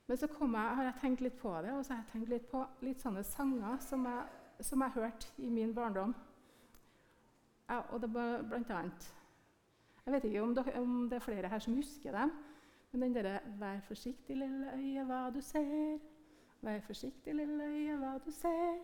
Men 0.07 0.17
så 0.17 0.27
jeg, 0.27 0.49
har 0.75 0.83
jeg 0.83 0.99
tenkt 1.01 1.21
litt 1.21 1.37
på 1.39 1.53
det, 1.63 1.71
og 1.73 1.85
så 1.85 1.93
har 1.93 2.03
jeg 2.03 2.11
tenkt 2.11 2.29
litt 2.29 2.47
på 2.51 2.65
litt 2.83 3.01
sånne 3.01 3.23
sanger 3.23 3.77
som 3.81 4.03
jeg, 4.09 4.23
som 4.59 4.83
jeg 4.83 4.95
hørte 4.97 5.29
i 5.37 5.49
min 5.49 5.71
barndom. 5.73 6.15
Ja, 7.73 7.79
og 7.89 8.01
det 8.01 8.11
blant 8.13 8.69
annet 8.69 9.13
Jeg 10.05 10.13
vet 10.13 10.23
ikke 10.23 10.41
om 10.43 10.55
det, 10.55 10.73
om 10.77 11.09
det, 11.09 11.15
er 11.15 11.19
flere 11.19 11.49
her 11.49 11.59
som 11.59 11.73
husker 11.73 12.11
dem. 12.11 12.31
Men 12.91 13.01
den 13.01 13.15
derre 13.15 13.39
'Vær 13.59 13.79
forsiktig, 13.79 14.37
lille 14.37 14.73
øye, 14.73 15.03
hva 15.03 15.29
du 15.33 15.39
ser'. 15.41 15.99
Vær 16.61 16.79
forsiktig, 16.79 17.35
lille 17.35 17.63
øye, 17.63 17.97
hva 17.97 18.17
du 18.25 18.31
ser. 18.31 18.77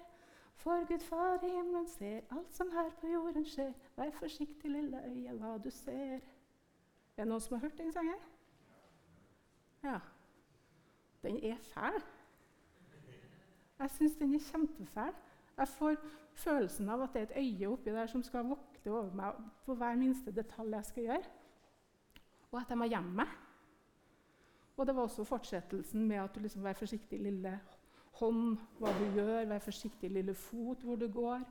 For 0.55 0.87
Gud 0.87 0.99
far 0.99 1.43
i 1.43 1.49
himmelen 1.49 1.87
ser 1.87 2.21
alt 2.31 2.55
som 2.55 2.71
her 2.71 2.89
på 3.01 3.07
jorden 3.07 3.45
skjer. 3.45 3.73
Vær 3.97 4.11
forsiktig, 4.11 4.71
lille 4.71 5.03
øye, 5.05 5.33
hva 5.33 5.57
du 5.57 5.69
ser. 5.69 6.15
Er 7.17 7.23
det 7.23 7.27
noen 7.27 7.41
som 7.41 7.53
har 7.57 7.61
hørt 7.61 7.77
den 7.77 7.91
sangen? 7.91 8.19
Ja. 9.83 9.99
Den 11.23 11.43
er 11.43 11.57
fæl. 11.57 12.03
Jeg 13.79 13.89
syns 13.89 14.15
den 14.15 14.33
er 14.35 14.39
kjempefæl. 14.39 15.13
Jeg 15.57 15.67
får 15.67 15.95
følelsen 16.33 16.89
av 16.89 17.01
at 17.01 17.13
det 17.13 17.21
er 17.21 17.25
et 17.25 17.37
øye 17.37 17.69
oppi 17.69 17.89
der 17.89 18.07
som 18.07 18.23
skal 18.23 18.45
vokte 18.79 18.91
over 18.91 19.15
meg 19.15 19.35
på 19.65 19.75
hver 19.75 19.97
minste 19.99 20.31
detalj 20.31 20.75
jeg 20.75 20.85
skal 20.85 21.03
gjøre. 21.03 21.29
Og 22.51 22.59
at 22.61 22.69
jeg 22.69 22.77
må 22.77 22.87
gjemme 22.87 23.15
meg. 23.21 23.27
Og 24.77 24.87
det 24.87 24.95
var 24.95 25.03
også 25.03 25.25
fortsettelsen 25.27 26.07
med 26.07 26.21
at 26.23 26.35
du 26.35 26.39
liksom 26.39 26.63
vær 26.63 26.73
forsiktig, 26.73 27.19
lille 27.19 27.59
hånd, 28.19 28.57
hva 28.79 28.93
du 28.95 29.05
gjør, 29.17 29.49
vær 29.49 29.59
forsiktig, 29.59 30.09
lille 30.11 30.33
fot, 30.33 30.83
hvor 30.83 30.95
du 30.95 31.09
går. 31.11 31.43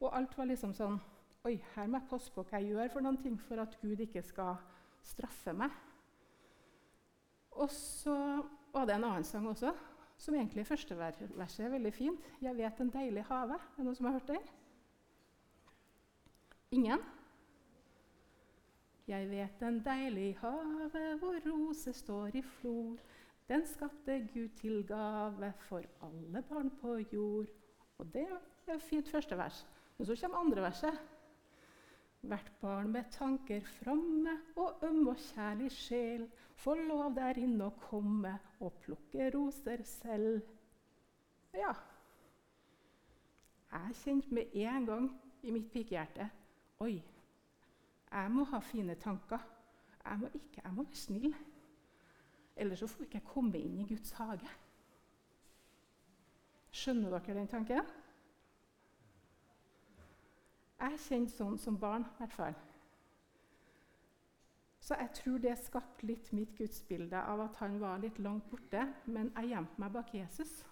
Og 0.00 0.16
alt 0.16 0.36
var 0.36 0.50
liksom 0.50 0.74
sånn 0.74 1.00
Oi, 1.48 1.54
her 1.72 1.86
må 1.88 1.96
jeg 1.96 2.08
passe 2.10 2.32
på 2.34 2.42
hva 2.44 2.58
jeg 2.60 2.74
gjør 2.74 2.90
for 2.92 3.00
noen 3.00 3.16
ting 3.16 3.38
for 3.40 3.62
at 3.62 3.78
Gud 3.80 4.02
ikke 4.04 4.20
skal 4.20 4.58
straffe 5.00 5.54
meg. 5.56 5.72
Og 7.56 7.70
så 7.72 8.12
var 8.74 8.84
det 8.84 8.98
en 8.98 9.06
annen 9.08 9.24
sang 9.24 9.48
også, 9.48 9.72
som 10.20 10.36
egentlig 10.36 10.66
i 10.66 10.68
første 10.68 10.98
verset 11.00 11.64
er 11.64 11.72
veldig 11.72 11.94
fint. 11.96 12.28
'Jeg 12.42 12.56
vet 12.58 12.80
en 12.80 12.92
deilig 12.92 13.24
hage'. 13.24 13.56
Er 13.56 13.78
det 13.78 13.86
noen 13.86 13.96
som 13.96 14.10
har 14.10 14.18
hørt 14.18 14.28
den? 14.28 14.44
Ingen? 16.70 17.00
Jeg 19.10 19.26
vet 19.26 19.62
en 19.66 19.80
deilig 19.82 20.36
have 20.38 21.00
hvor 21.18 21.38
roser 21.42 21.96
står 21.98 22.36
i 22.38 22.42
flor. 22.46 23.00
Den 23.50 23.66
skapte 23.66 24.20
Gud 24.30 24.54
til 24.60 24.84
gave 24.86 25.50
for 25.66 25.82
alle 26.06 26.44
barn 26.46 26.70
på 26.78 26.94
jord. 27.12 27.50
Og 27.98 28.12
det 28.14 28.28
er 28.70 28.78
fint 28.78 29.10
første 29.10 29.38
vers. 29.38 29.66
Men 29.98 30.06
så 30.06 30.16
kommer 30.22 30.38
andre 30.38 30.62
verset. 30.62 31.02
Hvert 32.20 32.52
barn 32.60 32.92
med 32.92 33.10
tanker 33.10 33.66
fromme 33.80 34.38
og 34.56 34.86
øm 34.86 35.08
og 35.08 35.16
kjærlig 35.16 35.72
sjel 35.74 36.28
får 36.54 36.86
lov 36.86 37.14
der 37.16 37.42
inne 37.42 37.66
å 37.66 37.78
komme 37.90 38.38
og 38.60 38.78
plukke 38.84 39.32
roser 39.34 39.82
selv. 39.82 40.42
Ja 41.54 41.74
Jeg 43.72 44.02
kjente 44.04 44.34
med 44.34 44.54
en 44.54 44.86
gang 44.86 45.16
i 45.42 45.50
mitt 45.50 45.72
pikehjerte 45.72 46.30
Oi, 46.80 47.02
jeg 48.10 48.30
må 48.32 48.44
ha 48.48 48.58
fine 48.64 48.94
tanker. 48.96 49.42
Jeg 50.04 50.18
må, 50.18 50.30
ikke, 50.34 50.62
jeg 50.64 50.72
må 50.72 50.82
være 50.82 50.96
snill. 50.96 51.34
Ellers 52.56 52.78
så 52.78 52.86
får 52.88 53.04
ikke 53.04 53.18
jeg 53.18 53.28
komme 53.28 53.60
inn 53.60 53.76
i 53.82 53.88
Guds 53.88 54.14
hage. 54.16 54.48
Skjønner 56.72 57.12
dere 57.12 57.36
den 57.36 57.50
tanken? 57.52 57.92
Jeg 60.80 61.00
kjente 61.04 61.36
sånn 61.36 61.60
som 61.60 61.76
barn, 61.76 62.06
i 62.08 62.18
hvert 62.22 62.36
fall. 62.38 62.58
Så 64.80 64.96
jeg 64.96 65.12
tror 65.20 65.40
det 65.44 65.58
skapte 65.60 66.06
litt 66.08 66.32
mitt 66.32 66.56
gudsbilde 66.56 67.20
av 67.20 67.44
at 67.44 67.60
han 67.60 67.76
var 67.82 68.00
litt 68.00 68.18
langt 68.24 68.48
borte, 68.48 68.86
men 69.04 69.28
jeg 69.36 69.52
gjemte 69.52 69.82
meg 69.82 69.92
bak 69.92 70.14
Jesus. 70.16 70.62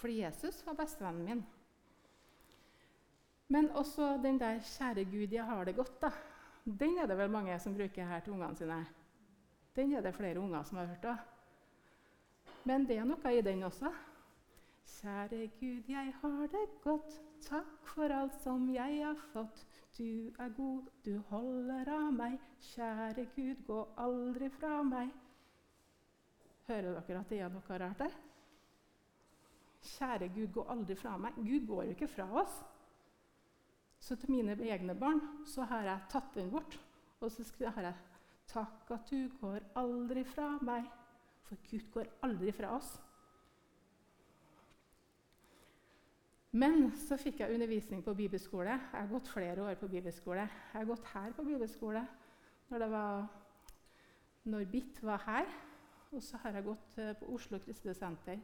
Fordi 0.00 0.22
Jesus 0.22 0.64
var 0.66 0.80
bestevennen 0.80 1.28
min. 1.28 1.44
Men 3.52 3.70
også 3.70 4.16
den 4.22 4.40
der 4.40 4.58
'Kjære 4.58 5.04
Gud, 5.04 5.32
jeg 5.32 5.44
har 5.44 5.64
det 5.64 5.76
godt', 5.76 6.00
da. 6.02 6.10
Den 6.64 6.98
er 6.98 7.06
det 7.06 7.18
vel 7.18 7.30
mange 7.30 7.58
som 7.58 7.74
bruker 7.74 8.04
her 8.04 8.20
til 8.20 8.32
ungene 8.32 8.56
sine. 8.56 8.86
Den 9.76 9.92
er 9.92 10.00
det 10.00 10.14
flere 10.14 10.40
unger 10.40 10.62
som 10.62 10.78
har 10.78 10.86
hørt 10.86 11.04
òg. 11.04 11.18
Men 12.64 12.86
det 12.88 12.96
er 12.96 13.04
noe 13.04 13.34
i 13.38 13.40
den 13.40 13.62
også. 13.62 13.92
Kjære 14.86 15.50
Gud, 15.60 15.82
jeg 15.88 16.14
har 16.20 16.46
det 16.46 16.66
godt. 16.82 17.20
Takk 17.42 17.86
for 17.94 18.08
alt 18.08 18.40
som 18.42 18.74
jeg 18.74 19.04
har 19.04 19.16
fått. 19.32 19.66
Du 19.98 20.30
er 20.38 20.48
god, 20.56 20.82
du 21.04 21.18
holder 21.18 21.88
av 21.92 22.12
meg. 22.12 22.38
Kjære 22.60 23.26
Gud, 23.36 23.66
gå 23.66 23.88
aldri 23.98 24.48
fra 24.48 24.82
meg. 24.82 25.10
Hører 26.68 27.00
dere 27.00 27.20
at 27.20 27.30
det 27.30 27.40
er 27.40 27.48
noe 27.48 27.78
rart 27.78 27.98
der? 27.98 28.20
Kjære 29.82 30.28
Gud, 30.28 30.52
gå 30.52 30.66
aldri 30.68 30.94
fra 30.94 31.16
meg. 31.16 31.34
Gud 31.36 31.66
går 31.66 31.82
jo 31.82 31.90
ikke 31.90 32.08
fra 32.08 32.30
oss. 32.42 32.62
Så 34.02 34.16
til 34.18 34.32
mine 34.34 34.56
egne 34.66 34.94
barn 34.98 35.20
så 35.46 35.62
har 35.70 35.86
jeg 35.86 36.10
tatt 36.10 36.34
den 36.34 36.50
bort. 36.50 36.74
Og 37.22 37.30
så 37.30 37.44
har 37.76 37.86
jeg 37.86 37.94
Takk 38.52 38.90
at 38.90 39.06
du 39.08 39.30
går 39.40 39.62
aldri 39.78 40.24
fra 40.26 40.56
meg. 40.66 40.88
For 41.46 41.60
Gud 41.70 41.86
går 41.94 42.08
aldri 42.26 42.50
fra 42.52 42.72
oss. 42.76 42.90
Men 46.52 46.90
så 46.98 47.16
fikk 47.16 47.40
jeg 47.40 47.54
undervisning 47.54 48.02
på 48.04 48.14
bibelskole. 48.18 48.74
Jeg 48.74 48.98
har 48.98 49.08
gått 49.08 49.30
flere 49.32 49.62
år 49.62 49.78
på 49.80 49.88
bibelskole. 49.88 50.42
Jeg 50.42 50.74
har 50.74 50.90
gått 50.90 51.06
her 51.14 51.32
på 51.32 51.46
bibelskole 51.46 52.02
når, 52.68 52.86
var, 52.92 53.24
når 54.44 54.68
BIT 54.74 55.00
var 55.06 55.24
her. 55.26 55.48
Og 56.12 56.20
så 56.22 56.42
har 56.42 56.58
jeg 56.58 56.66
gått 56.66 56.98
eh, 56.98 57.14
på 57.16 57.30
Oslo 57.32 57.62
Kristelig 57.62 57.96
Senter 57.96 58.36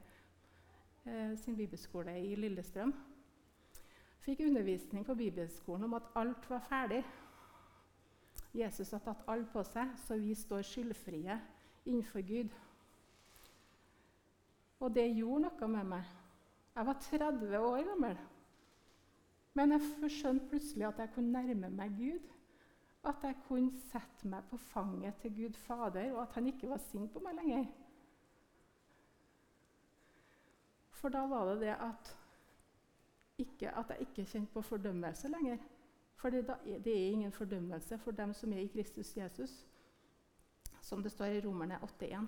eh, 1.04 1.34
sin 1.36 1.58
bibelskole 1.58 2.14
i 2.22 2.32
Lillestrøm 2.38 2.94
fikk 4.28 4.44
undervisning 4.44 5.06
på 5.06 5.14
bibelskolen 5.16 5.84
om 5.84 5.94
at 5.96 6.08
alt 6.20 6.50
var 6.50 6.60
ferdig. 6.60 7.04
Jesus 8.52 8.90
har 8.92 9.00
tatt 9.00 9.22
alt 9.28 9.48
på 9.52 9.62
seg, 9.64 9.94
så 10.04 10.18
vi 10.20 10.34
står 10.36 10.66
skyldfrie 10.68 11.36
innenfor 11.88 12.20
Gud. 12.28 12.52
Og 14.84 14.92
det 14.94 15.06
gjorde 15.16 15.46
noe 15.46 15.70
med 15.72 15.88
meg. 15.94 16.12
Jeg 16.76 16.86
var 16.90 17.00
30 17.06 17.56
år 17.58 17.88
gammel. 17.88 18.20
Men 19.56 19.74
jeg 19.74 20.12
skjønte 20.18 20.52
plutselig 20.52 20.86
at 20.86 21.00
jeg 21.02 21.14
kunne 21.16 21.40
nærme 21.40 21.72
meg 21.80 21.96
Gud. 21.96 22.28
At 23.08 23.24
jeg 23.24 23.40
kunne 23.48 23.80
sette 23.88 24.28
meg 24.28 24.44
på 24.50 24.60
fanget 24.68 25.16
til 25.22 25.36
Gud 25.40 25.56
Fader, 25.64 26.12
og 26.12 26.26
at 26.26 26.36
han 26.36 26.52
ikke 26.52 26.68
var 26.68 26.84
sint 26.90 27.16
på 27.16 27.24
meg 27.24 27.40
lenger. 27.40 27.66
For 31.00 31.08
da 31.14 31.24
var 31.30 31.54
det 31.54 31.60
det 31.64 31.76
at 31.80 32.16
ikke, 33.38 33.70
at 33.70 33.90
jeg 33.90 34.00
ikke 34.00 34.24
kjente 34.24 34.52
på 34.52 34.62
fordømmelse 34.62 35.28
lenger. 35.28 35.58
For 36.18 36.30
det, 36.30 36.48
er 36.86 37.10
ingen 37.12 37.32
fordømmelse 37.32 37.98
for 37.98 38.10
dem 38.10 38.32
som 38.34 38.52
er 38.52 38.58
i 38.58 38.66
Kristus 38.66 39.16
Jesus, 39.16 39.66
som 40.80 41.02
det 41.02 41.12
står 41.12 41.24
i 41.24 41.40
Romerne 41.46 41.78
8,1. 41.82 42.26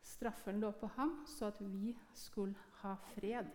Straffen 0.00 0.60
lå 0.60 0.70
på 0.70 0.86
ham 0.86 1.26
så 1.26 1.46
at 1.46 1.60
vi 1.60 1.98
skulle 2.14 2.54
ha 2.80 2.94
fred. 2.94 3.50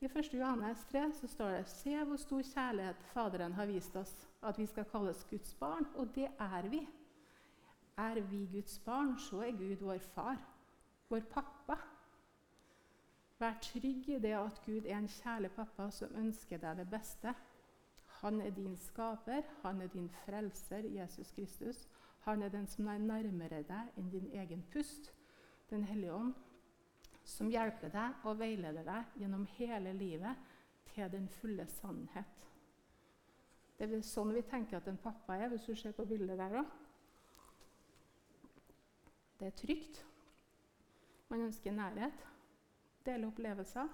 I 0.00 0.06
1. 0.06 0.34
Johannes 0.34 0.84
3 0.92 1.12
så 1.12 1.26
står 1.26 1.50
det 1.50 1.68
Se 1.68 2.04
hvor 2.04 2.16
stor 2.16 2.42
kjærlighet 2.42 2.96
Faderen 3.12 3.52
har 3.52 3.66
vist 3.66 3.96
oss, 3.96 4.28
at 4.42 4.58
vi 4.58 4.66
skal 4.66 4.84
kalles 4.84 5.26
Guds 5.30 5.54
barn, 5.54 5.86
og 5.94 6.14
det 6.14 6.28
er 6.38 6.68
vi. 6.68 6.88
Er 7.96 8.20
vi 8.20 8.46
Guds 8.52 8.78
barn, 8.78 9.18
så 9.18 9.40
er 9.42 9.56
Gud 9.56 9.80
vår 9.80 9.98
far, 9.98 10.36
vår 11.08 11.20
pappa. 11.20 11.80
Vær 13.38 13.54
trygg 13.62 14.08
i 14.10 14.18
det 14.18 14.34
at 14.34 14.58
Gud 14.64 14.86
er 14.86 14.96
en 14.98 15.08
kjærlig 15.08 15.52
pappa 15.54 15.90
som 15.94 16.14
ønsker 16.18 16.58
deg 16.58 16.80
det 16.80 16.88
beste. 16.90 17.34
Han 18.18 18.40
er 18.42 18.50
din 18.50 18.74
skaper, 18.76 19.44
han 19.62 19.80
er 19.80 19.90
din 19.92 20.08
frelser, 20.24 20.88
Jesus 20.90 21.30
Kristus. 21.30 21.84
Han 22.26 22.42
er 22.42 22.50
den 22.50 22.66
som 22.66 22.88
er 22.90 22.98
nærmere 22.98 23.62
deg 23.68 23.92
enn 23.96 24.10
din 24.10 24.26
egen 24.34 24.64
pust. 24.72 25.12
Den 25.70 25.84
hellige 25.86 26.14
ånd, 26.16 26.32
som 27.24 27.50
hjelper 27.52 27.92
deg 27.92 28.26
og 28.26 28.40
veileder 28.40 28.86
deg 28.88 29.20
gjennom 29.20 29.44
hele 29.58 29.92
livet 29.92 30.48
til 30.88 31.12
den 31.12 31.28
fulle 31.28 31.66
sannhet. 31.70 32.46
Det 33.78 33.86
er 33.86 34.02
sånn 34.02 34.32
vi 34.34 34.42
tenker 34.42 34.80
at 34.80 34.88
en 34.90 34.98
pappa 34.98 35.36
er, 35.38 35.52
hvis 35.52 35.68
du 35.68 35.76
ser 35.78 35.94
på 35.94 36.08
bildet 36.10 36.40
der 36.40 36.58
òg. 36.58 36.72
Det 39.38 39.46
er 39.46 39.54
trygt. 39.60 40.02
Man 41.30 41.44
ønsker 41.46 41.76
nærhet 41.76 42.26
dele 43.08 43.26
opplevelser. 43.26 43.88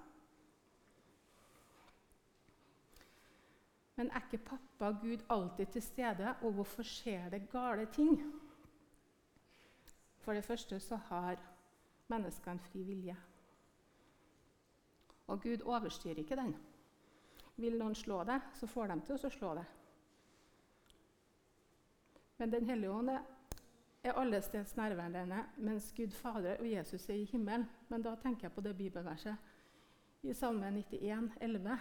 Men 3.97 4.11
er 4.11 4.25
ikke 4.27 4.43
pappa 4.45 4.91
Gud 5.03 5.23
alltid 5.31 5.67
til 5.73 5.83
stede, 5.83 6.35
og 6.43 6.53
hvorfor 6.53 6.83
skjer 6.83 7.29
det 7.31 7.47
gale 7.53 7.87
ting? 7.95 8.19
For 10.19 10.35
det 10.35 10.45
første 10.45 10.81
så 10.81 10.97
har 10.97 11.39
menneskene 12.09 12.59
fri 12.59 12.83
vilje. 12.83 13.17
Og 15.27 15.43
Gud 15.43 15.63
overstyrer 15.65 16.19
ikke 16.19 16.37
den. 16.37 16.57
Vil 17.57 17.79
noen 17.79 17.95
slå 17.95 18.25
deg, 18.27 18.43
så 18.59 18.67
får 18.67 18.91
de 18.91 19.01
til 19.07 19.15
å 19.15 19.31
slå 19.31 19.55
deg. 19.61 19.65
Men 22.39 22.53
Den 22.53 22.67
hellige 22.67 22.91
ånd 22.91 23.11
er 23.11 23.34
er 24.05 24.13
alle 24.21 24.43
steds 24.43 24.77
nærværende, 24.77 25.45
mens 25.57 25.93
Gud 25.97 26.11
Fader 26.11 26.57
og 26.61 26.71
Jesus 26.71 27.09
er 27.09 27.15
i 27.15 27.25
himmelen. 27.25 27.69
Men 27.89 28.03
da 28.03 28.15
tenker 28.15 28.45
jeg 28.45 28.53
på 28.53 28.61
det 28.61 28.77
bibelverset 28.77 29.37
i 30.23 30.33
Salme 30.33 30.71
91, 30.71 31.31
11. 31.41 31.79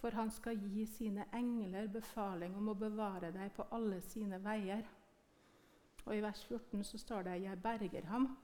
For 0.00 0.10
han 0.10 0.30
skal 0.30 0.58
gi 0.58 0.86
sine 0.86 1.24
engler 1.34 1.86
befaling 1.86 2.56
om 2.56 2.72
å 2.72 2.74
bevare 2.74 3.30
deg 3.34 3.52
på 3.54 3.68
alle 3.70 4.00
sine 4.02 4.40
veier. 4.42 4.82
Og 6.06 6.16
I 6.16 6.22
vers 6.24 6.42
14 6.48 6.84
så 6.84 6.98
står 6.98 7.22
det 7.22 7.42
'Jeg 7.42 7.62
berger 7.62 8.04
ham, 8.06 8.38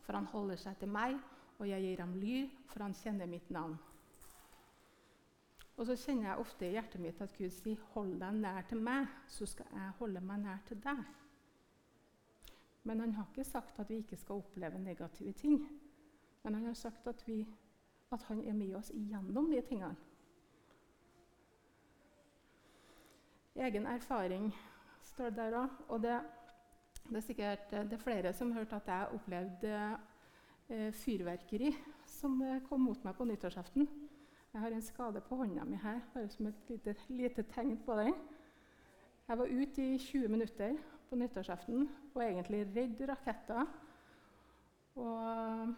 for 0.00 0.12
han 0.12 0.26
holder 0.26 0.56
seg 0.56 0.78
til 0.78 0.88
meg', 0.88 1.20
'og 1.58 1.68
jeg 1.68 1.82
gir 1.82 2.00
ham 2.00 2.14
ly, 2.14 2.50
for 2.66 2.82
han 2.82 2.94
kjenner 2.94 3.26
mitt 3.26 3.50
navn'. 3.50 3.78
Og 5.76 5.86
så 5.86 5.96
kjenner 5.96 6.28
jeg 6.28 6.38
ofte 6.38 6.66
i 6.66 6.70
hjertet 6.70 7.00
mitt 7.00 7.20
at 7.20 7.38
Gud 7.38 7.50
sier 7.50 7.76
'Hold 7.76 8.20
deg 8.20 8.34
nær 8.34 8.62
til 8.62 8.80
meg, 8.80 9.06
så 9.26 9.46
skal 9.46 9.66
jeg 9.72 9.92
holde 9.98 10.20
meg 10.20 10.38
nær 10.40 10.58
til 10.66 10.76
deg'. 10.76 11.04
Men 12.82 13.00
han 13.00 13.12
har 13.12 13.26
ikke 13.28 13.44
sagt 13.44 13.78
at 13.78 13.90
vi 13.90 14.00
ikke 14.00 14.16
skal 14.16 14.40
oppleve 14.40 14.78
negative 14.78 15.32
ting. 15.32 15.60
Men 16.42 16.54
han 16.54 16.64
har 16.64 16.74
sagt 16.74 17.06
at, 17.06 17.28
vi, 17.28 17.46
at 18.12 18.22
han 18.22 18.40
er 18.44 18.52
med 18.52 18.74
oss 18.74 18.90
igjennom 18.94 19.50
de 19.50 19.60
tingene. 19.60 19.96
Egen 23.56 23.86
erfaring 23.86 24.48
står 25.02 25.30
der 25.36 25.58
òg. 25.64 25.80
Og 25.88 26.02
det 26.02 26.20
Det 27.10 27.16
er 27.16 27.20
sikkert 27.20 27.70
det 27.70 27.92
er 27.92 27.98
flere 27.98 28.32
som 28.32 28.52
har 28.52 28.60
hørt 28.60 28.72
at 28.72 28.86
jeg 28.86 29.08
opplevde 29.14 29.98
eh, 30.68 30.92
fyrverkeri 30.92 31.72
som 32.06 32.42
kom 32.68 32.80
mot 32.80 33.04
meg 33.04 33.16
på 33.16 33.24
nyttårsaften. 33.24 33.88
Jeg 34.52 34.60
har 34.60 34.70
en 34.70 34.82
skade 34.82 35.20
på 35.20 35.36
hånda 35.36 35.64
mi 35.64 35.76
her, 35.76 36.00
bare 36.14 36.28
som 36.28 36.46
et 36.46 36.68
lite, 36.68 36.94
lite 37.08 37.42
tegn 37.42 37.76
på 37.86 37.94
den. 37.94 38.14
Jeg 39.28 39.38
var 39.38 39.46
ute 39.46 39.82
i 39.82 39.98
20 39.98 40.28
minutter 40.28 40.76
på 41.10 41.18
nyttårsaften 41.18 41.88
og 42.14 42.22
egentlig 42.24 42.64
redde 42.74 43.08
raketter. 43.10 43.64
Og 45.00 45.74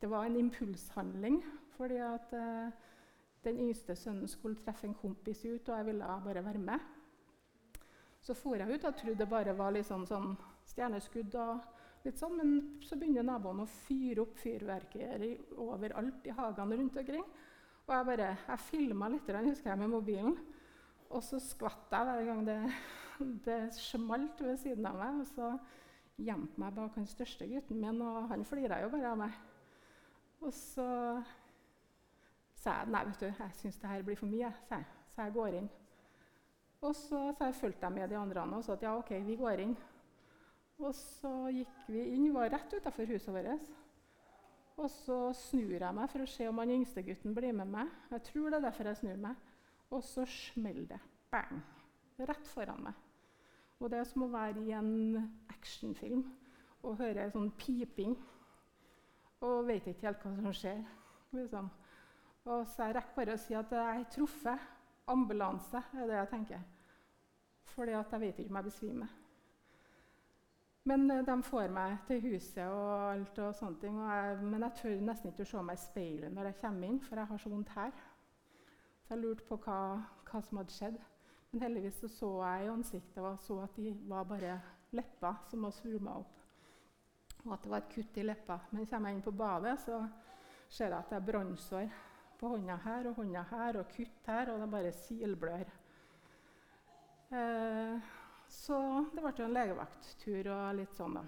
det 0.00 0.10
var 0.10 0.26
en 0.26 0.36
impulshandling, 0.36 1.40
fordi 1.76 2.00
at 2.04 2.34
eh, 2.36 2.74
den 3.44 3.62
yngste 3.68 3.96
sønnen 3.96 4.28
skulle 4.28 4.60
treffe 4.60 4.88
en 4.88 4.98
kompis 4.98 5.44
ut, 5.44 5.68
og 5.68 5.76
jeg 5.76 5.86
ville 5.86 6.12
bare 6.24 6.44
være 6.44 6.58
med. 6.58 6.92
Så 8.20 8.34
for 8.34 8.58
jeg 8.58 8.74
ut 8.74 8.84
og 8.84 8.96
trodde 8.96 9.18
det 9.22 9.28
bare 9.30 9.54
var 9.56 9.72
litt 9.72 9.86
sånn, 9.86 10.06
sånn 10.06 10.32
stjerneskudd. 10.66 11.34
og 11.38 11.60
litt 12.06 12.18
sånn, 12.18 12.36
Men 12.36 12.80
så 12.82 12.96
begynner 12.98 13.22
naboen 13.26 13.62
å 13.62 13.66
fyre 13.70 14.22
opp 14.22 14.36
fyrverkeri 14.38 15.32
overalt 15.62 16.26
i 16.26 16.34
hagene 16.34 16.76
rundt 16.76 16.96
omkring. 16.96 17.24
Og 17.86 17.94
jeg 17.94 18.06
bare, 18.06 18.36
jeg 18.48 18.64
filma 18.66 19.08
litt 19.08 19.30
husker 19.30 19.70
jeg, 19.70 19.78
med 19.78 19.90
mobilen. 19.90 20.36
Og 21.10 21.22
så 21.22 21.38
skvatt 21.38 21.92
jeg 21.92 22.06
hver 22.08 22.24
gang 22.26 22.46
det, 22.46 22.58
det 23.46 23.60
smalt 23.76 24.40
ved 24.44 24.56
siden 24.62 24.86
av 24.88 25.00
meg. 25.00 25.22
Og 25.22 25.26
så 25.32 25.50
gjemte 26.16 26.60
meg 26.60 26.76
bak 26.76 26.94
den 26.96 27.08
største 27.08 27.48
gutten 27.50 27.80
min, 27.80 28.02
og 28.02 28.28
han 28.30 28.44
flira 28.48 28.80
jo 28.82 28.92
bare 28.92 29.12
av 29.12 29.18
meg. 29.20 29.40
Og 30.44 30.52
så 30.52 30.86
sa 32.56 32.80
jeg 32.80 32.92
nei, 32.92 33.02
vet 33.08 33.20
du, 33.22 33.26
jeg 33.30 33.58
syns 33.60 33.80
det 33.80 33.90
her 33.90 34.06
blir 34.06 34.18
for 34.18 34.30
mye, 34.30 34.52
sa 34.68 34.80
jeg. 34.80 34.88
Så 35.12 35.26
jeg 35.26 35.36
går 35.36 35.58
inn. 35.60 35.68
Og 36.84 36.92
så, 36.94 37.20
så 37.38 37.48
jeg 37.48 37.56
fulgte 37.60 37.86
jeg 37.86 37.96
med 37.96 38.10
de 38.12 38.18
andre 38.20 38.44
og 38.56 38.64
sa 38.64 38.76
at 38.76 38.84
ja, 38.84 38.96
OK, 38.98 39.12
vi 39.26 39.36
går 39.40 39.64
inn. 39.64 39.76
Og 40.76 40.92
så 40.94 41.32
gikk 41.54 41.86
vi 41.88 42.02
inn, 42.12 42.28
var 42.34 42.50
rett 42.52 42.74
utafor 42.76 43.08
huset 43.08 43.32
vårt. 43.32 43.70
Og 44.76 44.90
så 44.92 45.18
snur 45.32 45.78
jeg 45.78 45.96
meg 45.96 46.10
for 46.12 46.20
å 46.24 46.28
se 46.28 46.48
om 46.50 46.60
han 46.60 46.74
yngstegutten 46.74 47.36
blir 47.36 47.56
med 47.56 47.70
meg. 47.72 47.92
Jeg 48.12 48.26
tror 48.28 48.50
det 48.50 48.58
er 48.60 48.66
derfor 48.68 48.90
jeg 48.90 49.00
snur 49.00 49.22
meg. 49.24 49.48
Og 49.88 50.04
så 50.04 50.26
smeller 50.28 50.90
det. 50.90 51.00
Bang! 51.32 51.62
Rett 52.28 52.48
foran 52.50 52.84
meg. 52.84 53.05
Og 53.80 53.90
det 53.92 53.98
er 54.00 54.08
som 54.08 54.24
å 54.24 54.32
være 54.32 54.62
i 54.64 54.72
en 54.76 54.92
actionfilm 55.52 56.22
og 56.86 56.96
høre 57.00 57.28
sånn 57.32 57.50
piping. 57.60 58.14
Og 59.44 59.66
vet 59.68 59.90
ikke 59.90 60.08
helt 60.08 60.24
hva 60.24 60.32
som 60.38 60.56
skjer. 60.56 60.80
Liksom. 61.36 61.68
Og 62.46 62.64
så 62.70 62.86
jeg 62.86 62.96
rekker 62.96 63.18
bare 63.18 63.36
å 63.36 63.42
si 63.42 63.58
at 63.58 63.74
jeg 63.74 64.00
er 64.00 64.08
truffet. 64.14 64.72
Ambulanse 65.12 65.82
er 65.94 66.08
det 66.08 66.16
jeg 66.16 66.32
tenker. 66.32 66.64
Fordi 67.74 67.92
jeg 67.94 68.20
vet 68.22 68.40
ikke 68.40 68.50
om 68.50 68.58
jeg 68.60 68.68
besvimer. 68.70 69.14
Men 70.86 71.10
eh, 71.10 71.24
de 71.26 71.34
får 71.42 71.72
meg 71.74 71.96
til 72.06 72.22
huset 72.28 72.62
og 72.70 72.90
alt 73.10 73.38
og 73.42 73.54
sånne 73.58 73.80
ting. 73.82 73.98
Og 73.98 74.10
jeg, 74.10 74.38
men 74.46 74.66
jeg 74.66 74.78
tør 74.80 75.04
nesten 75.08 75.32
ikke 75.32 75.46
å 75.46 75.50
se 75.50 75.64
meg 75.68 75.78
i 75.78 75.82
speilet 75.82 76.34
når 76.34 76.50
jeg 76.50 76.60
kommer 76.62 76.88
inn, 76.88 77.00
for 77.02 77.20
jeg 77.20 77.30
har 77.32 77.42
så 77.42 77.52
vondt 77.52 77.74
her. 77.74 78.00
Så 79.02 79.14
jeg 79.14 79.22
lurte 79.22 79.46
på 79.48 79.58
hva, 79.66 79.80
hva 80.30 80.42
som 80.46 80.62
hadde 80.62 80.74
skjedd. 80.74 81.00
Men 81.50 81.62
heldigvis 81.62 82.00
så, 82.02 82.08
så 82.10 82.30
jeg 82.42 82.66
i 82.66 82.72
ansiktet 82.72 83.22
og 83.22 83.38
så 83.42 83.60
at 83.64 83.76
de 83.78 83.92
var 84.08 84.26
bare 84.28 84.58
lepper 84.96 85.38
som 85.50 85.66
var 85.66 85.74
svulma 85.74 86.18
opp. 86.20 86.34
Og 87.46 87.54
at 87.54 87.62
det 87.62 87.70
var 87.70 87.84
et 87.84 87.94
kutt 87.94 88.18
i 88.18 88.26
leppa. 88.26 88.58
Men 88.72 88.88
kommer 88.90 89.10
jeg 89.10 89.18
inn 89.18 89.24
på 89.26 89.34
badet, 89.36 89.76
så 89.84 90.02
ser 90.68 90.90
jeg 90.90 90.98
at 90.98 91.10
det 91.12 91.18
er 91.20 91.26
brannsår 91.28 91.96
på 92.36 92.50
hånda 92.52 92.76
her 92.84 93.08
og 93.08 93.20
hånda 93.20 93.44
her 93.52 93.80
og 93.80 93.90
kutt 93.94 94.30
her, 94.30 94.50
og 94.52 94.60
det 94.60 94.70
bare 94.72 94.92
silblør. 94.92 95.72
Eh, 97.36 98.12
så 98.52 98.80
det 99.14 99.22
ble 99.22 99.32
jo 99.38 99.46
en 99.46 99.56
legevakttur 99.56 100.50
og 100.54 100.76
litt 100.80 100.98
sånn, 100.98 101.16
da. 101.18 101.24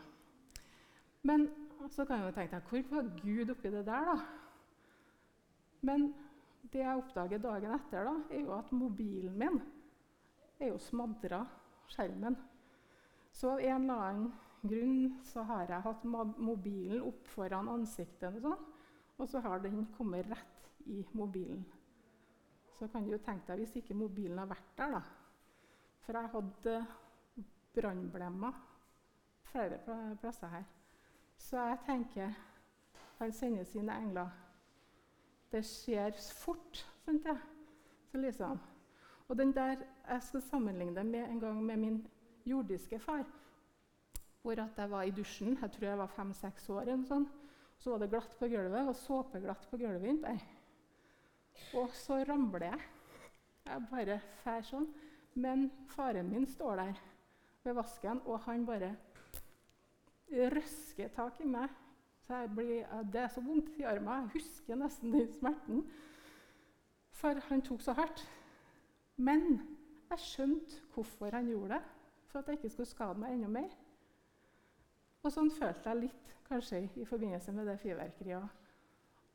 Men 1.28 1.48
så 1.94 2.04
kan 2.06 2.20
jeg 2.20 2.28
jo 2.28 2.36
tenke 2.36 2.58
deg, 2.58 2.68
hvor 2.68 2.92
var 2.92 3.10
Gud 3.22 3.54
oppi 3.54 3.72
det 3.72 3.84
der, 3.86 4.12
da? 4.12 4.18
Men 5.88 6.10
det 6.72 6.82
jeg 6.82 7.00
oppdager 7.00 7.42
dagen 7.42 7.74
etter, 7.74 8.06
da, 8.08 8.14
er 8.34 8.42
jo 8.42 8.54
at 8.56 8.70
mobilen 8.74 9.36
min 9.38 9.60
er 10.58 10.72
jo 10.72 10.78
smadra 10.82 11.42
skjermen. 11.88 12.36
Så 13.32 13.54
av 13.54 13.62
en 13.62 13.82
eller 13.84 14.04
annen 14.04 14.30
grunn 14.62 15.18
så 15.24 15.44
har 15.46 15.70
jeg 15.70 15.84
hatt 15.84 16.04
mobilen 16.04 17.04
opp 17.06 17.28
foran 17.30 17.70
ansiktet, 17.70 18.34
og, 18.34 18.40
sånn, 18.42 18.64
og 19.18 19.30
så 19.30 19.42
har 19.44 19.62
den 19.62 19.84
kommet 19.96 20.26
rett 20.30 20.70
i 20.90 21.04
mobilen. 21.12 21.62
Så 22.78 22.88
kan 22.90 23.04
du 23.04 23.12
jo 23.12 23.22
tenke 23.22 23.52
deg 23.52 23.64
hvis 23.64 23.78
ikke 23.80 23.96
mobilen 23.98 24.38
har 24.38 24.50
vært 24.50 24.74
der, 24.78 24.98
da. 24.98 25.02
For 26.06 26.18
jeg 26.18 26.32
hadde 26.34 26.74
brannblemmer 27.76 28.58
flere 29.50 29.80
plasser 30.20 30.52
her. 30.52 30.66
Så 31.38 31.58
jeg 31.62 31.80
tenker 31.86 32.36
han 33.18 33.32
sender 33.34 33.66
sine 33.66 33.94
engler. 33.98 34.30
Det 35.50 35.64
skjer 35.66 36.14
fort, 36.38 36.84
skjønte 37.02 37.32
jeg. 37.32 37.40
Så 38.10 38.20
liksom. 38.22 38.60
Og 39.28 39.38
den 39.38 39.52
der, 39.52 39.76
Jeg 40.08 40.22
skal 40.22 40.42
sammenligne 40.42 40.96
det 40.96 41.06
med 41.06 41.28
en 41.28 41.40
gang 41.40 41.64
med 41.64 41.76
min 41.76 42.06
jordiske 42.46 42.98
far. 42.98 43.24
Hvor 44.42 44.52
at 44.52 44.76
jeg 44.76 44.90
var 44.90 45.02
i 45.02 45.10
dusjen, 45.10 45.58
jeg 45.62 45.70
tror 45.72 45.88
jeg 45.88 45.98
var 45.98 46.06
fem-seks 46.06 46.68
år. 46.68 46.80
eller 46.80 47.04
sånn. 47.04 47.26
Så 47.78 47.90
var 47.90 47.98
det 47.98 48.10
glatt 48.10 48.36
på 48.38 48.48
gulvet, 48.48 48.88
og 48.88 48.96
såpeglatt 48.96 49.68
på 49.70 49.76
gulvet 49.76 50.08
innpå. 50.08 50.32
Og 51.74 51.90
så 51.92 52.24
ramler 52.24 52.64
jeg. 52.64 52.80
Jeg 53.66 53.86
bare 53.90 54.20
fær 54.42 54.64
sånn. 54.64 54.88
Men 55.34 55.70
faren 55.92 56.30
min 56.30 56.46
står 56.46 56.76
der 56.76 57.02
ved 57.64 57.74
vasken, 57.74 58.22
og 58.24 58.40
han 58.40 58.64
bare 58.66 58.96
røsker 60.32 61.08
tak 61.08 61.40
i 61.40 61.46
meg. 61.46 61.68
Så 62.26 62.46
blir, 62.54 62.86
det 63.12 63.20
er 63.20 63.28
så 63.28 63.40
vondt 63.40 63.76
i 63.78 63.84
armen. 63.88 64.26
Jeg 64.26 64.40
husker 64.40 64.76
nesten 64.76 65.12
den 65.12 65.30
smerten. 65.32 65.84
For 67.12 67.40
han 67.48 67.62
tok 67.62 67.82
så 67.82 67.92
hardt. 67.92 68.24
Men 69.18 69.60
jeg 70.10 70.24
skjønte 70.24 70.80
hvorfor 70.94 71.34
han 71.34 71.50
gjorde 71.50 71.74
det. 71.74 71.82
For 72.28 72.38
at 72.38 72.48
jeg 72.48 72.58
ikke 72.58 72.70
skulle 72.70 72.88
skade 72.88 73.18
meg 73.18 73.34
enda 73.34 73.48
mer. 73.50 73.70
Og 75.24 75.32
sånn 75.34 75.50
følte 75.50 75.90
jeg 75.90 76.02
litt 76.04 76.34
kanskje 76.48 76.84
i 76.96 77.06
forbindelse 77.08 77.52
med 77.52 77.66
det 77.68 77.78
fyrverkeriet. 77.82 78.66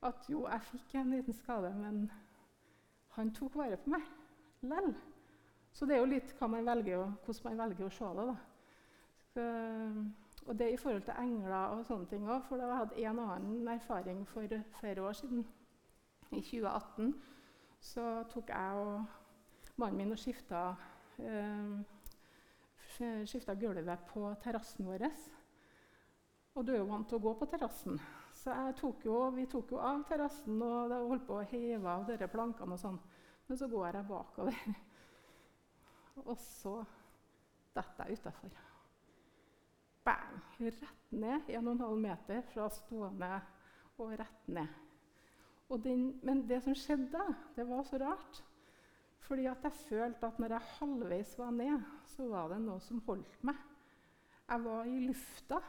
At 0.03 0.27
jo, 0.29 0.45
jeg 0.47 0.67
fikk 0.67 0.95
en 0.99 1.11
liten 1.13 1.35
skade, 1.35 1.71
men 1.75 2.05
han 3.15 3.31
tok 3.35 3.55
vare 3.59 3.77
på 3.79 3.93
meg 3.93 4.07
lell. 4.67 4.93
Så 5.73 5.87
det 5.89 5.95
er 5.95 6.03
jo 6.03 6.11
litt 6.11 6.33
man 6.41 6.65
velger, 6.65 7.11
hvordan 7.25 7.49
man 7.49 7.63
velger 7.63 7.87
å 7.87 7.93
se 7.93 8.11
det. 8.17 8.27
da. 8.29 8.35
Så, 9.33 9.47
og 10.45 10.59
det 10.59 10.69
i 10.73 10.77
forhold 10.77 11.05
til 11.07 11.19
engler 11.23 11.75
og 11.75 11.85
sånne 11.87 12.09
ting 12.11 12.27
òg. 12.29 12.43
For 12.47 12.61
jeg 12.61 12.77
hadde 12.77 13.03
en 13.03 13.19
annen 13.25 13.67
erfaring 13.73 14.23
for 14.27 14.59
flere 14.79 15.01
år 15.01 15.17
siden. 15.17 15.45
I 16.31 16.41
2018 16.41 17.13
så 17.83 18.23
tok 18.29 18.49
jeg 18.49 18.79
og 18.81 19.22
mannen 19.81 19.97
min 19.97 20.13
og 20.13 20.19
skifta, 20.21 20.75
eh, 21.17 23.23
skifta 23.25 23.55
gulvet 23.55 24.05
på 24.09 24.35
terrassen 24.43 24.85
vår. 24.85 25.07
Og 26.53 26.65
du 26.65 26.73
er 26.73 26.83
jo 26.83 26.89
vant 26.89 27.07
til 27.09 27.17
å 27.17 27.23
gå 27.23 27.33
på 27.39 27.47
terrassen. 27.49 27.97
Så 28.37 28.53
tok 28.77 29.05
jo, 29.07 29.17
vi 29.33 29.47
tok 29.49 29.71
jo 29.73 29.79
av 29.81 30.03
terrassen 30.09 30.61
og 30.61 30.93
holdt 30.93 31.25
på 31.25 31.39
å 31.39 31.47
heve 31.49 31.89
av 31.89 32.05
dere 32.07 32.29
plankene. 32.29 32.73
og 32.73 32.79
sånn. 32.79 32.99
Men 33.47 33.57
så 33.57 33.67
går 33.67 33.97
jeg 33.97 34.07
bakover 34.07 34.59
og 36.29 36.37
så 36.39 36.77
detter 37.73 38.07
jeg 38.07 38.21
utafor. 38.21 38.53
Bang! 40.03 40.39
Rett 40.59 41.11
ned 41.11 41.49
1,5 41.49 41.99
meter 41.99 42.41
fra 42.53 42.69
stående 42.69 43.41
og 43.97 44.15
rett 44.19 44.47
ned. 44.47 44.79
Og 45.71 45.83
den, 45.83 46.19
men 46.23 46.43
det 46.47 46.61
som 46.63 46.75
skjedde, 46.77 47.23
det 47.55 47.65
var 47.67 47.85
så 47.87 47.99
rart. 48.01 48.43
Fordi 49.27 49.45
at 49.47 49.63
jeg 49.63 49.71
følte 49.87 50.27
at 50.27 50.39
når 50.39 50.55
jeg 50.55 50.71
halvveis 50.77 51.37
var 51.39 51.51
ned, 51.55 51.83
så 52.11 52.27
var 52.27 52.51
det 52.51 52.59
noe 52.63 52.81
som 52.83 53.01
holdt 53.07 53.43
meg. 53.47 53.59
Jeg 54.49 54.63
var 54.65 54.89
i 54.89 54.99
lufta, 55.07 55.59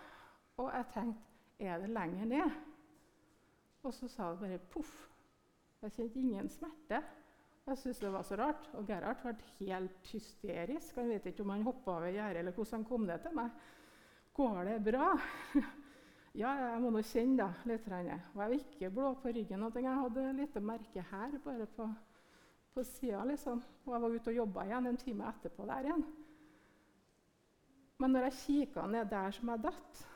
og 0.59 0.71
jeg 0.73 0.91
tenkte 0.95 1.31
Er 1.63 1.79
det 1.79 1.89
lenger 1.95 2.25
ned? 2.27 2.55
Og 3.87 3.93
så 3.95 4.09
sa 4.11 4.33
det 4.33 4.41
bare 4.41 4.59
poff. 4.59 4.91
Jeg 5.85 5.93
kjente 5.93 6.19
ingen 6.19 6.49
smerte. 6.51 6.99
Jeg 7.65 7.79
syntes 7.79 8.01
det 8.03 8.11
var 8.13 8.25
så 8.27 8.37
rart. 8.41 8.67
Og 8.75 8.87
Gerhard 8.89 9.21
ble 9.23 9.35
helt 9.61 10.11
hysterisk. 10.11 10.97
Han 10.99 11.13
vet 11.13 11.29
ikke 11.31 11.45
om 11.45 11.53
han 11.55 11.63
hoppa 11.63 11.99
over 11.99 12.11
gjerdet 12.13 12.43
eller 12.43 12.57
hvordan 12.57 12.81
han 12.81 12.87
kom 12.89 13.07
ned 13.07 13.23
til 13.23 13.37
meg. 13.39 13.53
Går 14.35 14.61
det 14.67 14.79
bra? 14.89 15.13
ja, 16.43 16.51
jeg 16.59 16.81
må 16.83 16.91
nå 16.91 17.05
kjenne 17.07 17.39
da, 17.39 17.49
litt. 17.71 17.87
Og 17.87 18.11
jeg 18.11 18.21
var 18.41 18.57
ikke 18.59 18.91
blå 18.99 19.13
på 19.23 19.33
ryggen. 19.37 19.69
Jeg 19.79 20.01
hadde 20.01 20.27
et 20.31 20.41
lite 20.41 20.65
merke 20.73 21.07
her, 21.13 21.39
bare 21.45 21.69
på, 21.77 21.89
på 22.75 22.85
sida. 22.85 23.25
Liksom. 23.25 23.63
Og 23.85 23.95
jeg 23.95 24.03
var 24.03 24.15
ute 24.15 24.33
og 24.33 24.39
jobba 24.43 24.67
igjen 24.67 24.91
en 24.91 25.01
time 25.01 25.31
etterpå 25.31 25.67
der 25.71 25.89
igjen. 25.89 26.05
Men 28.03 28.15
når 28.15 28.29
jeg 28.29 28.39
kikka 28.43 28.87
ned 28.91 29.11
der 29.11 29.35
som 29.35 29.53
jeg 29.53 29.63
datt, 29.65 30.07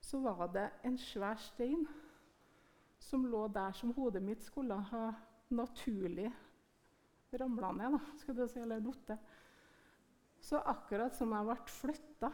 så 0.00 0.20
var 0.24 0.46
det 0.54 0.68
en 0.88 0.96
svær 0.98 1.38
stein 1.38 1.84
som 3.00 3.26
lå 3.28 3.46
der 3.52 3.74
som 3.76 3.92
hodet 3.96 4.22
mitt 4.24 4.42
skulle 4.44 4.78
ha 4.90 5.10
naturlig 5.50 6.30
ramla 7.32 7.72
ned, 7.72 7.92
da, 7.92 8.00
skal 8.18 8.36
du 8.36 8.48
si, 8.48 8.60
eller 8.60 8.80
datt. 8.80 9.18
Så 10.40 10.58
akkurat 10.58 11.14
som 11.14 11.32
jeg 11.36 11.46
ble 11.46 11.56
flytta 11.68 12.30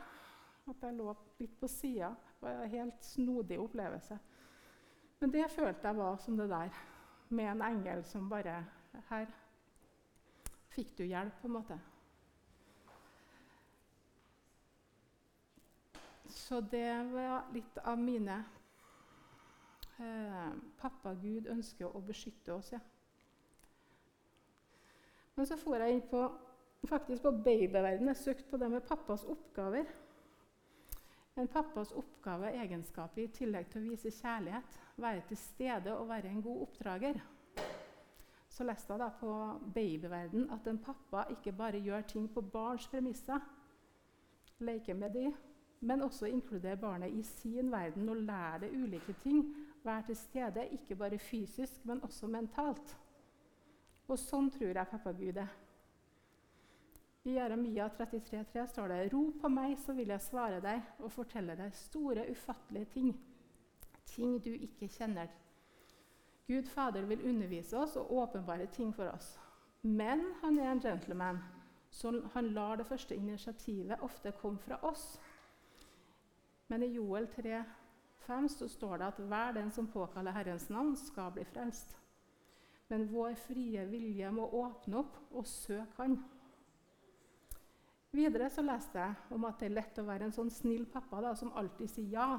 At 0.66 0.82
jeg 0.82 0.96
lå 0.98 1.12
litt 1.38 1.52
på 1.60 1.68
sida. 1.70 2.08
Var 2.40 2.56
en 2.64 2.70
helt 2.70 3.04
snodig 3.04 3.58
opplevelse. 3.62 4.16
Men 5.20 5.30
det 5.30 5.44
følte 5.52 5.86
jeg 5.86 5.96
var 5.96 6.16
som 6.18 6.38
det 6.38 6.48
der, 6.50 6.80
med 7.28 7.50
en 7.52 7.62
engel 7.62 8.02
som 8.04 8.26
bare 8.28 8.56
Her 9.08 9.30
fikk 10.74 10.96
du 10.98 11.04
hjelp, 11.04 11.36
på 11.40 11.48
en 11.48 11.56
måte. 11.56 11.78
Så 16.36 16.60
det 16.60 16.90
var 17.12 17.46
litt 17.54 17.78
av 17.82 17.98
mine 17.98 18.36
eh, 19.98 20.50
Pappa 20.80 21.14
Gud 21.18 21.48
ønsker 21.50 21.88
å 21.88 22.02
beskytte 22.04 22.54
oss, 22.54 22.72
ja. 22.74 22.80
Men 25.36 25.48
så 25.48 25.58
får 25.60 25.84
jeg 25.84 25.96
inn 25.96 26.04
på 26.10 26.22
faktisk 26.88 27.22
på 27.26 27.32
babyverdenen. 27.44 28.12
Jeg 28.14 28.22
søkte 28.22 28.50
på 28.50 28.60
det 28.60 28.70
med 28.72 28.86
pappas 28.88 29.24
oppgaver. 29.28 29.88
En 31.36 31.48
pappas 31.52 31.92
oppgave 31.92 32.48
og 32.48 32.60
egenskap 32.62 33.18
i 33.20 33.26
tillegg 33.28 33.68
til 33.68 33.82
å 33.82 33.90
vise 33.90 34.12
kjærlighet, 34.16 34.78
være 34.96 35.24
til 35.28 35.36
stede 35.36 35.92
og 35.92 36.08
være 36.08 36.30
en 36.30 36.44
god 36.44 36.62
oppdrager. 36.64 37.18
Så 38.56 38.64
leste 38.64 38.94
jeg 38.94 39.02
da 39.02 39.10
på 39.12 39.30
babyverden 39.74 40.46
at 40.54 40.68
en 40.70 40.78
pappa 40.80 41.26
ikke 41.34 41.52
bare 41.52 41.82
gjør 41.84 42.06
ting 42.08 42.28
på 42.32 42.40
barns 42.40 42.86
premisser, 42.88 43.42
leker 44.64 44.96
med 44.96 45.12
dem, 45.12 45.34
men 45.80 46.02
også 46.02 46.30
inkluderer 46.32 46.80
barnet 46.80 47.12
i 47.12 47.22
sin 47.22 47.68
verden 47.70 48.08
og 48.08 48.16
lærer 48.16 48.62
det 48.64 48.70
ulike 48.72 49.12
ting. 49.22 49.44
Være 49.84 50.06
til 50.06 50.16
stede, 50.16 50.68
ikke 50.72 50.96
bare 50.96 51.18
fysisk, 51.18 51.84
men 51.84 52.00
også 52.02 52.26
mentalt. 52.26 52.96
Og 54.08 54.18
sånn 54.18 54.48
tror 54.50 54.72
jeg 54.72 54.90
pappa 54.90 55.12
Gud 55.12 55.36
er. 55.36 55.52
I 57.26 57.36
Jeremia 57.36 57.90
33,3 57.92 58.66
står 58.72 58.88
det 58.88 59.00
Ro 59.12 59.24
på 59.40 59.50
meg, 59.52 59.76
så 59.82 59.92
vil 59.92 60.14
jeg 60.14 60.22
svare 60.22 60.62
deg 60.64 61.02
og 61.02 61.12
fortelle 61.12 61.58
deg 61.58 61.74
store, 61.76 62.24
ufattelige 62.30 62.88
ting. 62.94 63.12
Ting 64.06 64.38
du 64.40 64.54
ikke 64.54 64.88
kjenner. 64.88 65.28
Gud 66.46 66.68
Fader 66.68 67.06
vil 67.06 67.24
undervise 67.26 67.78
oss 67.78 67.96
og 67.96 68.12
åpenbare 68.12 68.66
ting 68.66 68.94
for 68.94 69.10
oss. 69.10 69.38
Men 69.82 70.22
han 70.42 70.58
er 70.58 70.70
en 70.72 70.80
gentleman, 70.80 71.38
så 71.90 72.12
han 72.34 72.52
lar 72.54 72.76
det 72.76 72.86
første 72.86 73.14
initiativet 73.14 74.00
ofte 74.00 74.32
komme 74.40 74.58
fra 74.58 74.78
oss. 74.82 75.20
Men 76.68 76.82
i 76.82 76.92
Joel 76.94 77.26
3,5 77.26 78.48
så 78.48 78.68
står 78.68 78.96
det 78.96 79.06
at 79.06 79.20
hver 79.20 79.52
den 79.52 79.70
som 79.70 79.86
påkaller 79.90 80.32
Herrens 80.32 80.70
navn, 80.70 80.96
skal 80.96 81.32
bli 81.32 81.44
frelst. 81.44 81.96
Men 82.88 83.08
vår 83.10 83.34
frie 83.34 83.84
vilje 83.90 84.30
må 84.30 84.46
åpne 84.46 84.98
opp 85.02 85.16
og 85.32 85.46
søke 85.46 86.02
Han. 86.02 86.18
Videre 88.10 88.50
så 88.50 88.62
leste 88.62 88.98
jeg 88.98 89.14
om 89.34 89.44
at 89.44 89.58
det 89.60 89.66
er 89.66 89.74
lett 89.76 89.98
å 89.98 90.06
være 90.06 90.28
en 90.28 90.32
sånn 90.32 90.50
snill 90.50 90.86
pappa 90.86 91.20
da, 91.20 91.34
som 91.36 91.52
alltid 91.52 91.90
sier 91.90 92.14
ja, 92.14 92.38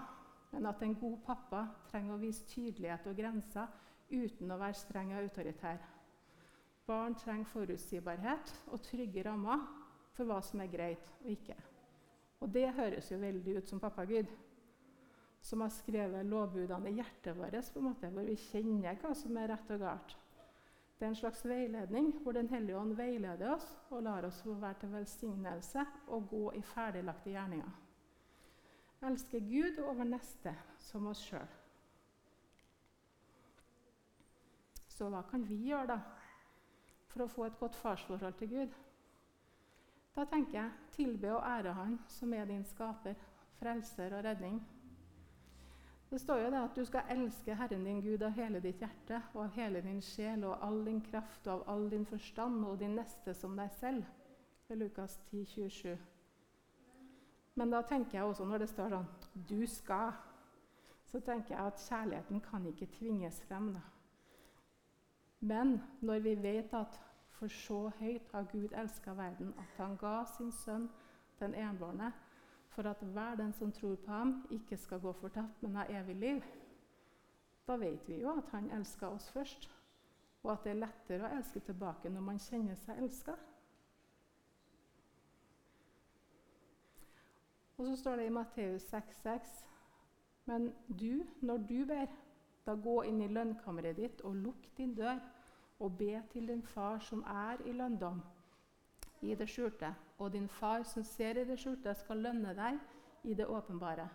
men 0.52 0.65
at 0.65 0.82
en 0.82 0.96
god 0.96 1.20
pappa 1.26 1.67
trenger 1.91 2.15
å 2.15 2.22
vise 2.22 2.48
tydelighet 2.50 3.06
og 3.12 3.20
grenser 3.20 3.67
uten 4.10 4.52
å 4.52 4.60
være 4.60 4.80
streng 4.80 5.13
og 5.13 5.22
autoritær. 5.24 5.80
Barn 6.88 7.15
trenger 7.20 7.50
forutsigbarhet 7.52 8.54
og 8.72 8.84
trygge 8.86 9.26
rammer 9.28 9.65
for 10.15 10.30
hva 10.30 10.39
som 10.46 10.62
er 10.63 10.72
greit 10.72 11.10
og 11.22 11.32
ikke. 11.34 11.58
Og 12.39 12.54
det 12.54 12.70
høres 12.78 13.10
jo 13.12 13.17
veldig 13.20 13.58
ut 13.58 13.72
som 13.72 13.82
pappa 13.82 14.06
Gud, 14.08 14.30
som 15.41 15.62
har 15.63 15.74
skrevet 15.74 16.26
lovbudene 16.28 16.91
i 16.91 17.00
hjertet 17.00 17.38
vårt, 17.38 17.58
på 17.74 17.82
en 17.82 17.89
måte, 17.89 18.10
hvor 18.13 18.26
vi 18.28 18.38
kjenner 18.48 18.98
hva 19.02 19.13
som 19.15 19.38
er 19.38 19.52
rett 19.54 19.74
og 19.76 19.84
galt. 19.84 20.15
Det 20.98 21.06
er 21.06 21.12
en 21.12 21.20
slags 21.20 21.43
veiledning 21.46 22.08
hvor 22.24 22.34
Den 22.34 22.50
hellige 22.50 22.78
ånd 22.78 22.96
veileder 22.98 23.52
oss 23.54 23.67
og 23.91 24.02
lar 24.08 24.26
oss 24.26 24.39
få 24.41 24.56
være 24.58 24.82
til 24.82 24.96
velsignelse 24.96 25.86
og 26.08 26.30
gå 26.32 26.46
i 26.58 26.63
ferdiglagte 26.65 27.36
gjerninger. 27.36 27.76
Elske 29.06 29.39
Gud 29.46 29.78
over 29.84 30.10
neste 30.10 30.56
som 30.82 31.06
oss 31.12 31.22
sjøl. 31.22 31.57
Så 34.98 35.10
hva 35.14 35.22
kan 35.30 35.44
vi 35.46 35.60
gjøre 35.70 35.92
da 35.92 35.98
for 37.12 37.24
å 37.24 37.30
få 37.30 37.46
et 37.46 37.58
godt 37.60 37.76
farsforhold 37.78 38.38
til 38.40 38.50
Gud? 38.50 38.78
Da 40.18 40.26
tenker 40.26 40.58
jeg 40.58 40.94
tilbe 40.96 41.36
og 41.36 41.44
ære 41.46 41.76
Han 41.78 42.00
som 42.10 42.34
er 42.34 42.50
din 42.50 42.64
skaper, 42.66 43.14
frelser 43.60 44.16
og 44.18 44.24
redning. 44.26 44.58
Det 46.10 46.22
står 46.22 46.40
jo 46.40 46.52
det 46.52 46.62
at 46.64 46.76
du 46.76 46.86
skal 46.88 47.12
elske 47.14 47.56
Herren 47.60 47.84
din 47.86 48.02
Gud 48.02 48.24
av 48.24 48.32
hele 48.34 48.62
ditt 48.64 48.80
hjerte 48.82 49.20
og 49.34 49.44
av 49.44 49.58
hele 49.60 49.82
din 49.86 50.00
sjel 50.02 50.46
og 50.48 50.64
all 50.66 50.80
din 50.86 51.02
kraft 51.06 51.48
og 51.48 51.54
av 51.54 51.74
all 51.74 51.90
din 51.92 52.06
forstand 52.08 52.66
og 52.66 52.80
din 52.80 52.96
neste 52.98 53.36
som 53.36 53.58
deg 53.60 53.70
selv. 53.76 54.06
Det 54.68 54.74
er 54.74 54.80
Lukas 54.82 55.20
10, 55.30 55.44
27. 55.46 55.98
Men 57.60 57.76
da 57.76 57.82
tenker 57.82 58.18
jeg 58.18 58.32
også 58.32 58.46
når 58.46 58.64
det 58.64 58.70
står 58.70 58.90
sånn 58.90 59.12
'du 59.50 59.68
skal', 59.68 60.18
så 61.06 61.20
tenker 61.20 61.56
jeg 61.56 61.66
at 61.66 61.86
kjærligheten 61.90 62.42
kan 62.42 62.66
ikke 62.66 62.90
tvinges 62.98 63.42
frem. 63.42 63.74
da. 63.74 63.97
Men 65.39 65.82
når 66.02 66.19
vi 66.19 66.36
vet 66.43 66.73
at 66.73 67.02
for 67.38 67.47
så 67.47 67.91
høyt 68.00 68.32
har 68.32 68.47
Gud 68.52 68.73
elska 68.73 69.13
verden 69.13 69.54
at 69.58 69.76
han 69.78 69.97
ga 69.97 70.23
sin 70.38 70.52
sønn 70.52 70.88
den 71.39 71.54
enbårne, 71.54 72.12
for 72.69 72.89
at 72.89 73.02
hver 73.02 73.36
den 73.36 73.54
som 73.54 73.71
tror 73.71 73.95
på 73.95 74.12
ham, 74.12 74.47
ikke 74.52 74.78
skal 74.78 75.00
gå 75.00 75.12
fortapt, 75.12 75.62
men 75.62 75.76
ha 75.76 75.86
evig 75.89 76.15
liv. 76.15 76.41
Da 77.67 77.76
vet 77.76 78.08
vi 78.10 78.21
jo 78.21 78.34
at 78.38 78.50
han 78.52 78.71
elska 78.71 79.08
oss 79.08 79.30
først, 79.32 79.69
og 80.43 80.52
at 80.52 80.63
det 80.63 80.71
er 80.71 80.82
lettere 80.82 81.28
å 81.28 81.38
elske 81.38 81.60
tilbake 81.60 82.10
når 82.10 82.21
man 82.21 82.41
kjenner 82.41 82.76
seg 82.76 83.02
elska. 83.04 83.36
Og 87.78 87.86
så 87.86 87.95
står 87.95 88.15
det 88.15 88.26
i 88.26 88.34
Matteus 88.34 88.86
6,6.: 88.93 89.65
Men 90.45 90.73
du, 90.88 91.26
når 91.41 91.58
du 91.58 91.86
ber, 91.86 92.08
da 92.67 92.75
gå 92.75 92.99
inn 93.08 93.21
i 93.23 93.32
lønnkammeret 93.32 93.97
ditt 93.97 94.23
og 94.27 94.36
lukk 94.36 94.67
din 94.77 94.93
dør, 94.95 95.21
og 95.80 95.97
be 95.97 96.21
til 96.32 96.47
din 96.49 96.63
far 96.65 96.99
som 97.06 97.23
er 97.23 97.62
i 97.65 97.71
lønndom 97.71 98.21
i 99.21 99.36
det 99.36 99.47
skjulte, 99.49 99.93
og 100.17 100.34
din 100.34 100.47
far 100.47 100.84
som 100.84 101.03
ser 101.03 101.38
i 101.38 101.45
det 101.45 101.58
skjulte, 101.60 101.93
skal 101.95 102.21
lønne 102.21 102.53
deg 102.58 102.77
i 103.23 103.34
det 103.34 103.47
åpenbare. 103.49 104.08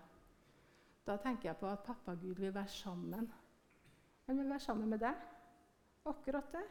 Da 1.07 1.17
tenker 1.19 1.49
jeg 1.49 1.59
på 1.59 1.67
at 1.67 1.83
pappa 1.87 2.15
Gud 2.15 2.39
vil 2.39 2.55
være 2.55 2.69
sammen. 2.69 3.33
Han 4.27 4.39
vil 4.39 4.51
være 4.51 4.61
sammen 4.61 4.89
med 4.89 5.03
deg. 5.03 5.15
Akkurat 6.07 6.53
det. 6.53 6.63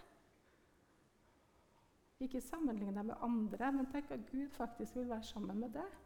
Ikke 2.20 2.42
sammenligne 2.42 2.96
deg 2.96 3.06
med 3.06 3.20
andre, 3.22 3.72
men 3.72 3.90
tenk 3.92 4.12
at 4.12 4.24
Gud 4.32 4.50
faktisk 4.56 4.96
vil 4.96 5.10
være 5.10 5.24
sammen 5.24 5.60
med 5.60 5.74
deg. 5.76 6.00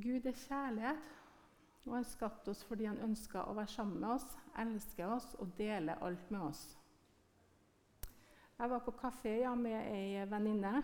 Gud 0.00 0.26
er 0.26 0.36
kjærlighet, 0.46 1.08
og 1.86 1.94
han 1.94 2.04
skapte 2.04 2.52
oss 2.52 2.62
fordi 2.68 2.86
han 2.88 3.00
ønska 3.04 3.44
å 3.48 3.56
være 3.56 3.72
sammen 3.72 4.00
med 4.00 4.14
oss, 4.16 4.26
elske 4.58 5.06
oss 5.06 5.34
og 5.40 5.52
dele 5.58 5.96
alt 6.04 6.30
med 6.30 6.40
oss. 6.50 6.62
Jeg 8.60 8.70
var 8.70 8.82
på 8.84 8.92
kafé 8.92 9.38
ja, 9.40 9.54
med 9.56 9.86
ei 9.88 10.24
venninne. 10.28 10.82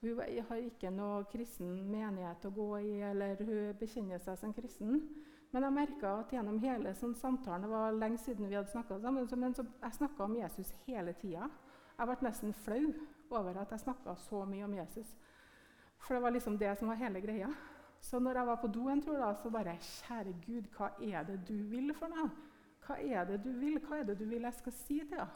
Hun 0.00 0.20
har 0.20 0.60
ikke 0.62 0.92
noe 0.94 1.24
kristen 1.28 1.72
menighet 1.90 2.44
å 2.46 2.52
gå 2.54 2.68
i, 2.78 2.92
eller 3.04 3.42
hun 3.42 3.74
bekjenner 3.80 4.22
seg 4.22 4.38
som 4.38 4.54
kristen. 4.54 5.00
Men 5.50 5.66
jeg 5.66 5.74
merka 5.74 6.12
at 6.20 6.30
gjennom 6.30 6.60
hele 6.62 6.92
sånn 6.94 7.16
samtalen 7.18 7.64
Det 7.64 7.72
var 7.72 7.96
lenge 7.96 8.20
siden 8.22 8.46
vi 8.46 8.54
hadde 8.54 8.70
snakka 8.70 9.00
sammen, 9.02 9.26
men 9.42 9.56
så 9.56 9.64
jeg 9.66 9.98
snakka 9.98 10.24
om 10.24 10.36
Jesus 10.38 10.70
hele 10.86 11.16
tida. 11.18 11.50
Jeg 11.98 12.06
ble 12.06 12.16
nesten 12.28 12.54
flau 12.64 12.84
over 13.34 13.58
at 13.60 13.74
jeg 13.74 13.82
snakka 13.82 14.14
så 14.28 14.44
mye 14.46 14.64
om 14.64 14.78
Jesus. 14.78 15.10
For 15.98 16.16
det 16.16 16.22
var 16.22 16.38
liksom 16.38 16.56
det 16.58 16.78
som 16.78 16.88
var 16.88 17.02
hele 17.02 17.20
greia. 17.20 17.50
Så 18.00 18.18
når 18.18 18.38
jeg 18.38 18.46
var 18.46 18.56
på 18.60 18.66
do 18.66 18.88
en 18.88 19.02
tur, 19.02 19.18
da, 19.18 19.34
så 19.34 19.50
bare 19.50 19.76
Kjære 19.76 20.32
Gud, 20.46 20.68
hva 20.76 20.90
er 21.04 21.22
det 21.28 21.40
du 21.48 21.54
vil 21.70 21.94
for 21.94 22.08
noe? 22.08 22.30
Hva 22.86 22.96
er 22.96 23.24
det 23.28 23.42
du 23.44 23.52
vil? 23.60 23.78
Hva 23.84 24.00
er 24.00 24.08
det 24.08 24.18
du 24.18 24.24
vil 24.24 24.42
jeg 24.48 24.56
skal 24.56 24.72
si 24.72 24.98
til 24.98 25.18
henne? 25.18 25.28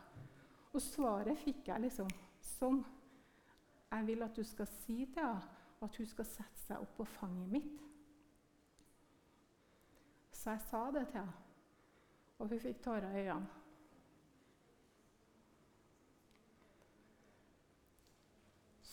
Og 0.74 0.82
svaret 0.82 1.38
fikk 1.38 1.68
jeg 1.68 1.84
liksom 1.84 2.08
sånn. 2.42 2.80
Jeg 3.92 4.06
vil 4.06 4.24
at 4.26 4.36
du 4.36 4.42
skal 4.42 4.66
si 4.80 5.04
til 5.04 5.20
henne 5.22 5.60
at 5.84 5.96
hun 6.00 6.06
skal 6.08 6.26
sette 6.26 6.62
seg 6.64 6.80
opp 6.80 6.96
på 6.96 7.04
fanget 7.18 7.50
mitt. 7.52 7.82
Så 10.32 10.54
jeg 10.54 10.64
sa 10.66 10.80
det 10.92 11.04
til 11.08 11.20
henne, 11.20 11.36
og 12.38 12.48
hun 12.48 12.60
fikk 12.60 12.80
tårer 12.84 13.12
i 13.12 13.26
øynene. 13.28 13.60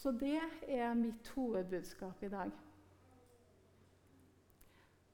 Så 0.01 0.11
det 0.11 0.39
er 0.67 0.93
mitt 0.97 1.27
hovedbudskap 1.35 2.23
i 2.23 2.29
dag. 2.29 2.51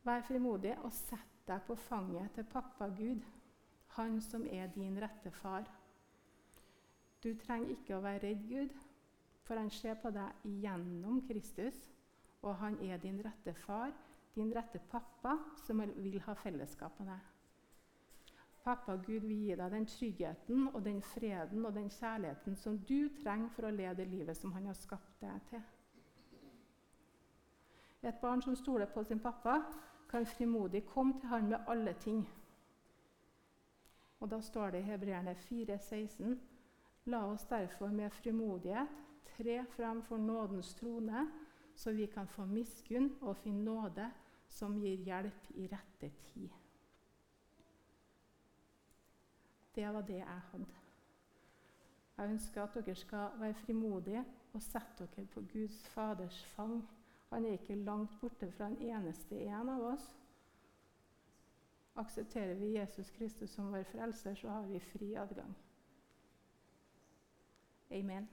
Vær 0.08 0.22
frimodig 0.24 0.72
og 0.88 0.94
sett 0.96 1.40
deg 1.50 1.64
på 1.68 1.76
fanget 1.76 2.32
til 2.38 2.46
pappa 2.48 2.88
Gud, 2.96 3.26
han 3.98 4.22
som 4.24 4.46
er 4.48 4.70
din 4.72 4.96
rette 5.04 5.32
far. 5.36 5.66
Du 7.24 7.34
trenger 7.42 7.74
ikke 7.74 7.98
å 7.98 8.04
være 8.06 8.22
redd 8.24 8.46
Gud, 8.48 8.76
for 9.44 9.60
han 9.60 9.72
ser 9.74 9.98
på 10.00 10.12
deg 10.16 10.46
gjennom 10.64 11.20
Kristus, 11.28 11.82
og 12.40 12.56
han 12.62 12.78
er 12.86 13.02
din 13.04 13.18
rette 13.26 13.52
far, 13.66 13.92
din 14.36 14.54
rette 14.56 14.80
pappa, 14.92 15.34
som 15.66 15.84
vil 15.98 16.22
ha 16.24 16.36
fellesskap 16.40 17.00
med 17.02 17.12
deg. 17.12 17.34
Pappa 18.64 18.96
Gud 18.96 19.28
vil 19.28 19.44
gi 19.44 19.58
deg 19.60 19.76
den 19.76 19.90
tryggheten 19.92 20.70
og 20.70 20.80
den 20.86 21.02
freden 21.02 21.66
og 21.66 21.76
den 21.76 21.92
kjærligheten 21.92 22.56
som 22.56 22.80
du 22.88 23.10
trenger 23.20 23.52
for 23.56 23.68
å 23.68 23.74
leve 23.76 24.00
det 24.00 24.08
livet 24.12 24.40
som 24.40 24.56
han 24.56 24.72
har 24.72 24.80
skapt 24.80 25.20
deg 25.20 25.52
til. 25.52 25.68
Et 28.08 28.20
barn 28.22 28.42
som 28.46 28.56
stoler 28.56 28.88
på 28.92 29.04
sin 29.04 29.20
pappa, 29.20 29.60
kan 30.10 30.26
frimodig 30.26 30.86
komme 30.86 31.20
til 31.20 31.30
han 31.30 31.50
med 31.50 31.58
alle 31.68 31.94
ting. 31.94 32.30
Og 34.20 34.30
Da 34.30 34.42
står 34.42 34.70
det 34.70 34.80
i 34.80 34.82
Hebreerne 34.82 35.36
4,16.: 35.36 36.38
La 37.06 37.26
oss 37.26 37.46
derfor 37.46 37.88
med 37.88 38.10
frimodighet 38.10 38.88
tre 39.38 39.66
fram 39.66 40.04
for 40.04 40.18
nådens 40.18 40.74
trone, 40.74 41.28
så 41.76 41.92
vi 41.92 42.06
kan 42.06 42.28
få 42.28 42.46
miskunn 42.46 43.12
og 43.22 43.38
finne 43.38 43.64
nåde 43.64 44.12
som 44.48 44.80
gir 44.80 44.96
hjelp 44.96 45.52
i 45.56 45.68
rette 45.68 46.10
tid. 46.10 46.50
Det 49.76 49.94
var 49.94 50.02
det 50.02 50.18
jeg 50.18 50.42
hadde. 50.52 50.66
Jeg 52.18 52.30
ønsker 52.30 52.64
at 52.64 52.86
dere 52.86 52.96
skal 52.96 53.30
være 53.40 53.54
frimodige 53.54 54.26
og 54.54 54.62
sette 54.62 55.06
dere 55.16 55.26
på 55.26 55.44
Guds 55.54 55.88
Faders 55.88 56.46
fang. 56.46 56.82
Han 57.30 57.46
er 57.46 57.58
ikke 57.58 57.76
langt 57.76 58.20
borte 58.22 58.52
fra 58.52 58.68
en 58.68 58.78
eneste 58.82 59.36
en 59.36 59.70
av 59.70 59.84
oss. 59.92 60.08
Aksepterer 61.98 62.56
vi 62.56 62.76
Jesus 62.78 63.10
Kristus 63.12 63.50
som 63.50 63.72
vår 63.74 63.84
frelser, 63.84 64.36
så 64.36 64.50
har 64.50 64.68
vi 64.68 64.80
fri 64.80 65.16
adgang. 65.16 65.56
Amen. 67.90 68.28